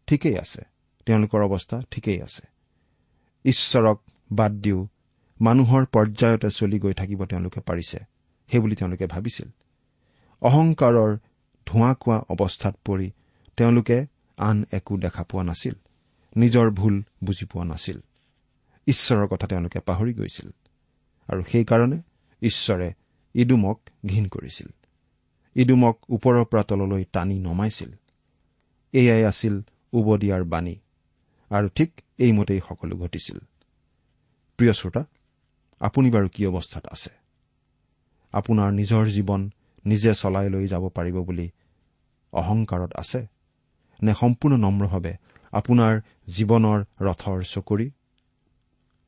ঠিকেই 0.07 0.37
আছে। 0.37 0.61
তেওঁলোকৰ 1.05 1.41
অৱস্থা 1.41 1.81
ঠিকেই 1.91 2.21
আছে। 2.21 2.47
ঈশ্বৰক 3.45 4.01
বাদ 4.31 4.51
দিও 4.51 4.87
মানুহৰ 5.41 5.85
পৰ্যায়তে 5.85 6.49
চলি 6.49 6.79
গৈ 6.79 6.93
থাকিব 6.93 7.25
তেওঁলোকে 7.25 7.61
পাৰিছে 7.61 7.99
সেইবুলি 8.51 8.75
তেওঁলোকে 8.75 9.07
ভাবিছিল। 9.07 9.49
অহংকাৰৰ 10.41 11.17
ধোঁৱা 11.65 11.93
কোৱা 11.93 12.17
অৱস্থাত 12.29 12.75
পৰি 12.85 13.11
তেওঁলোকে 13.57 14.05
আন 14.37 14.65
একো 14.71 14.97
দেখা 14.97 15.23
পোৱা 15.23 15.43
নাছিল 15.43 15.73
নিজৰ 16.37 16.69
ভুল 16.69 17.03
বুজি 17.23 17.45
পোৱা 17.45 17.65
নাছিল। 17.65 17.99
ঈশ্বৰৰ 18.87 19.27
কথা 19.27 19.47
তেওঁলোকে 19.47 19.79
পাহৰি 19.79 20.13
গৈছিল 20.13 20.49
আৰু 21.27 21.43
সেইকাৰণে 21.51 22.01
ঈশ্বৰে 22.41 22.93
ইডুমক 23.33 23.81
ঘীন 24.05 24.27
কৰিছিল। 24.27 24.67
ইডুমক 25.55 25.99
ওপৰৰ 26.09 26.45
পৰা 26.45 26.63
তললৈ 26.63 27.05
টানি 27.13 27.39
নমাইছিল। 27.39 27.91
এয়াই 28.93 29.23
আছিল 29.23 29.61
উবদিয়াৰ 29.93 30.43
বাণী 30.43 30.75
আৰু 31.49 31.69
ঠিক 31.69 31.91
এইমতেই 32.17 32.59
সকলো 32.69 32.97
ঘটিছিল। 32.97 33.37
প্ৰিয় 34.57 34.73
শ্ৰোতা 34.73 35.05
আপুনি 35.79 36.11
বাৰু 36.11 36.29
কি 36.29 36.45
অৱস্থাত 36.45 36.85
আছে? 36.87 37.09
আপোনাৰ 38.31 38.71
নিজৰ 38.71 39.05
জীৱন 39.05 39.49
নিজে 39.85 40.13
চলাই 40.13 40.49
লৈ 40.49 40.67
যাব 40.67 40.89
পাৰিব 40.89 41.23
বুলি 41.23 41.49
অহংকাৰত 42.33 42.93
আছে? 42.95 43.27
নে 44.03 44.13
সম্পূৰ্ণ 44.13 44.57
নম্ৰভাৱে 44.57 45.13
আপোনাৰ 45.51 46.01
জীৱনৰ 46.27 46.85
ৰথৰ 47.01 47.43
চকৰি? 47.43 47.91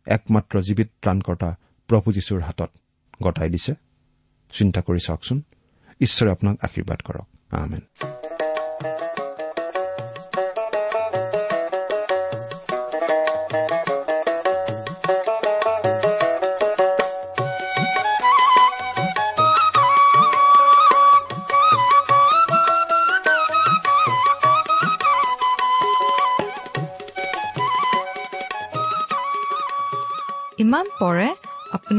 একমাত্ৰ 0.06 0.62
জীৱিত 0.62 0.90
ত্ৰাণকৰ্তা 1.02 1.56
প্ৰভু 1.88 2.12
যীশুৰ 2.12 2.42
হাতত 2.42 2.72
গতাই 3.24 3.50
দিছে। 3.50 3.74
চিন্তা 4.52 4.82
কৰি 4.82 5.00
চাওকচোন 5.00 5.42
ঈশ্বৰে 6.02 6.32
আপোনাক 6.32 6.58
আশীৰ্বাদ 6.62 7.02
কৰক। 7.02 8.11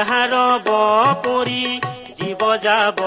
দেহাৰ 0.00 0.34
কৰি 1.26 1.80
জীৱ 2.18 2.42
যাব 2.58 3.00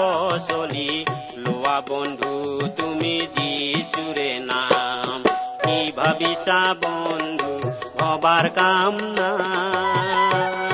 চলি। 0.48 1.04
লোৱা 1.36 1.80
বন্ধু, 1.88 2.34
তুমি 2.76 3.14
যি 3.34 3.48
যিচুৰে 3.50 4.38
নাম। 4.38 5.24
কি 5.64 5.92
ভাবিছা 5.96 6.74
বন্ধু 6.74 7.52
ভবাৰ 7.98 8.48
কাম 8.48 8.94
না 9.18 10.73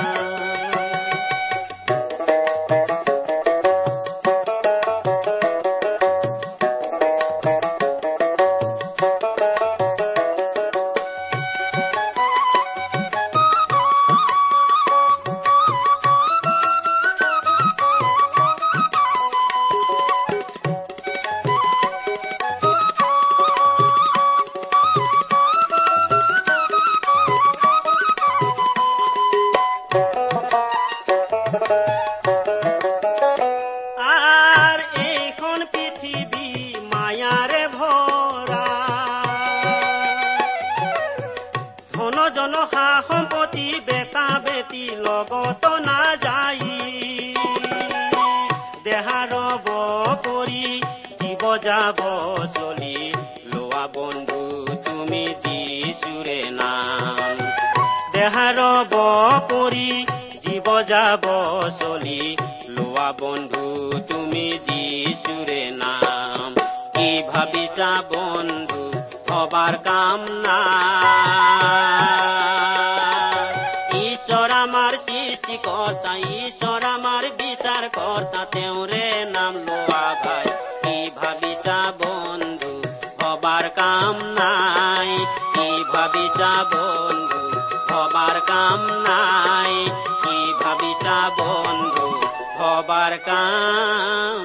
ধন 42.21 42.29
জন 42.29 42.55
সা 42.71 43.03
সম্পত্তি 43.09 43.81
বেটা 43.87 44.41
বেটি 44.45 44.91
লগত 44.97 45.67
নাযায়। 45.67 46.59
দেহাৰ 48.85 49.33
কৰি 50.27 50.83
জীৱ 51.21 51.59
যাব 51.59 52.01
চলি। 52.55 53.13
লোৱা 53.55 53.89
বন্ধু 53.95 54.67
তুমি 54.85 55.35
যিচুৰে 55.45 56.43
নাম। 56.51 57.37
দেহাৰ 58.13 58.59
কৰি 59.51 60.07
জীৱ 60.43 60.83
যাব 60.83 61.25
চলি। 61.81 62.37
লোৱা 62.69 63.13
বন্ধু 63.21 63.93
তুমি 64.09 64.59
যিচুৰে 64.69 65.71
নাম। 65.71 66.60
কি 67.21 67.27
ভাবিছা 67.29 67.89
বন্ধু 68.11 68.83
হবাৰ 69.31 69.75
কাম 69.85 70.21
না। 70.45 70.59
ঈশ্বৰ 74.01 74.51
আমাৰ 74.59 74.93
সৃষ্টিকৰ্তা 75.05 76.13
ঈশ্বৰ 76.37 76.87
আমাৰ 76.93 77.25
বিচাৰ 77.41 77.85
কৰ্তা 77.97 78.43
তেওঁৰে 78.55 79.05
নাম 79.35 79.55
লোৱা 79.67 80.07
ভাই। 80.25 80.47
কি 80.85 80.97
ভাবিছা 81.17 81.79
বন্ধু 82.01 82.73
হবার 83.21 83.69
কাম 83.75 84.17
নাই। 84.39 85.11
কি 85.55 85.69
ভাবিছা 85.93 86.53
বন্ধু 86.73 87.43
হবার 87.91 88.41
কাম 88.47 88.81
নাই। 89.09 89.75
কি 90.25 90.39
ভাবিছা 90.63 91.19
বন্ধু 91.39 92.09
হবার 92.61 93.19
কাম 93.19 94.45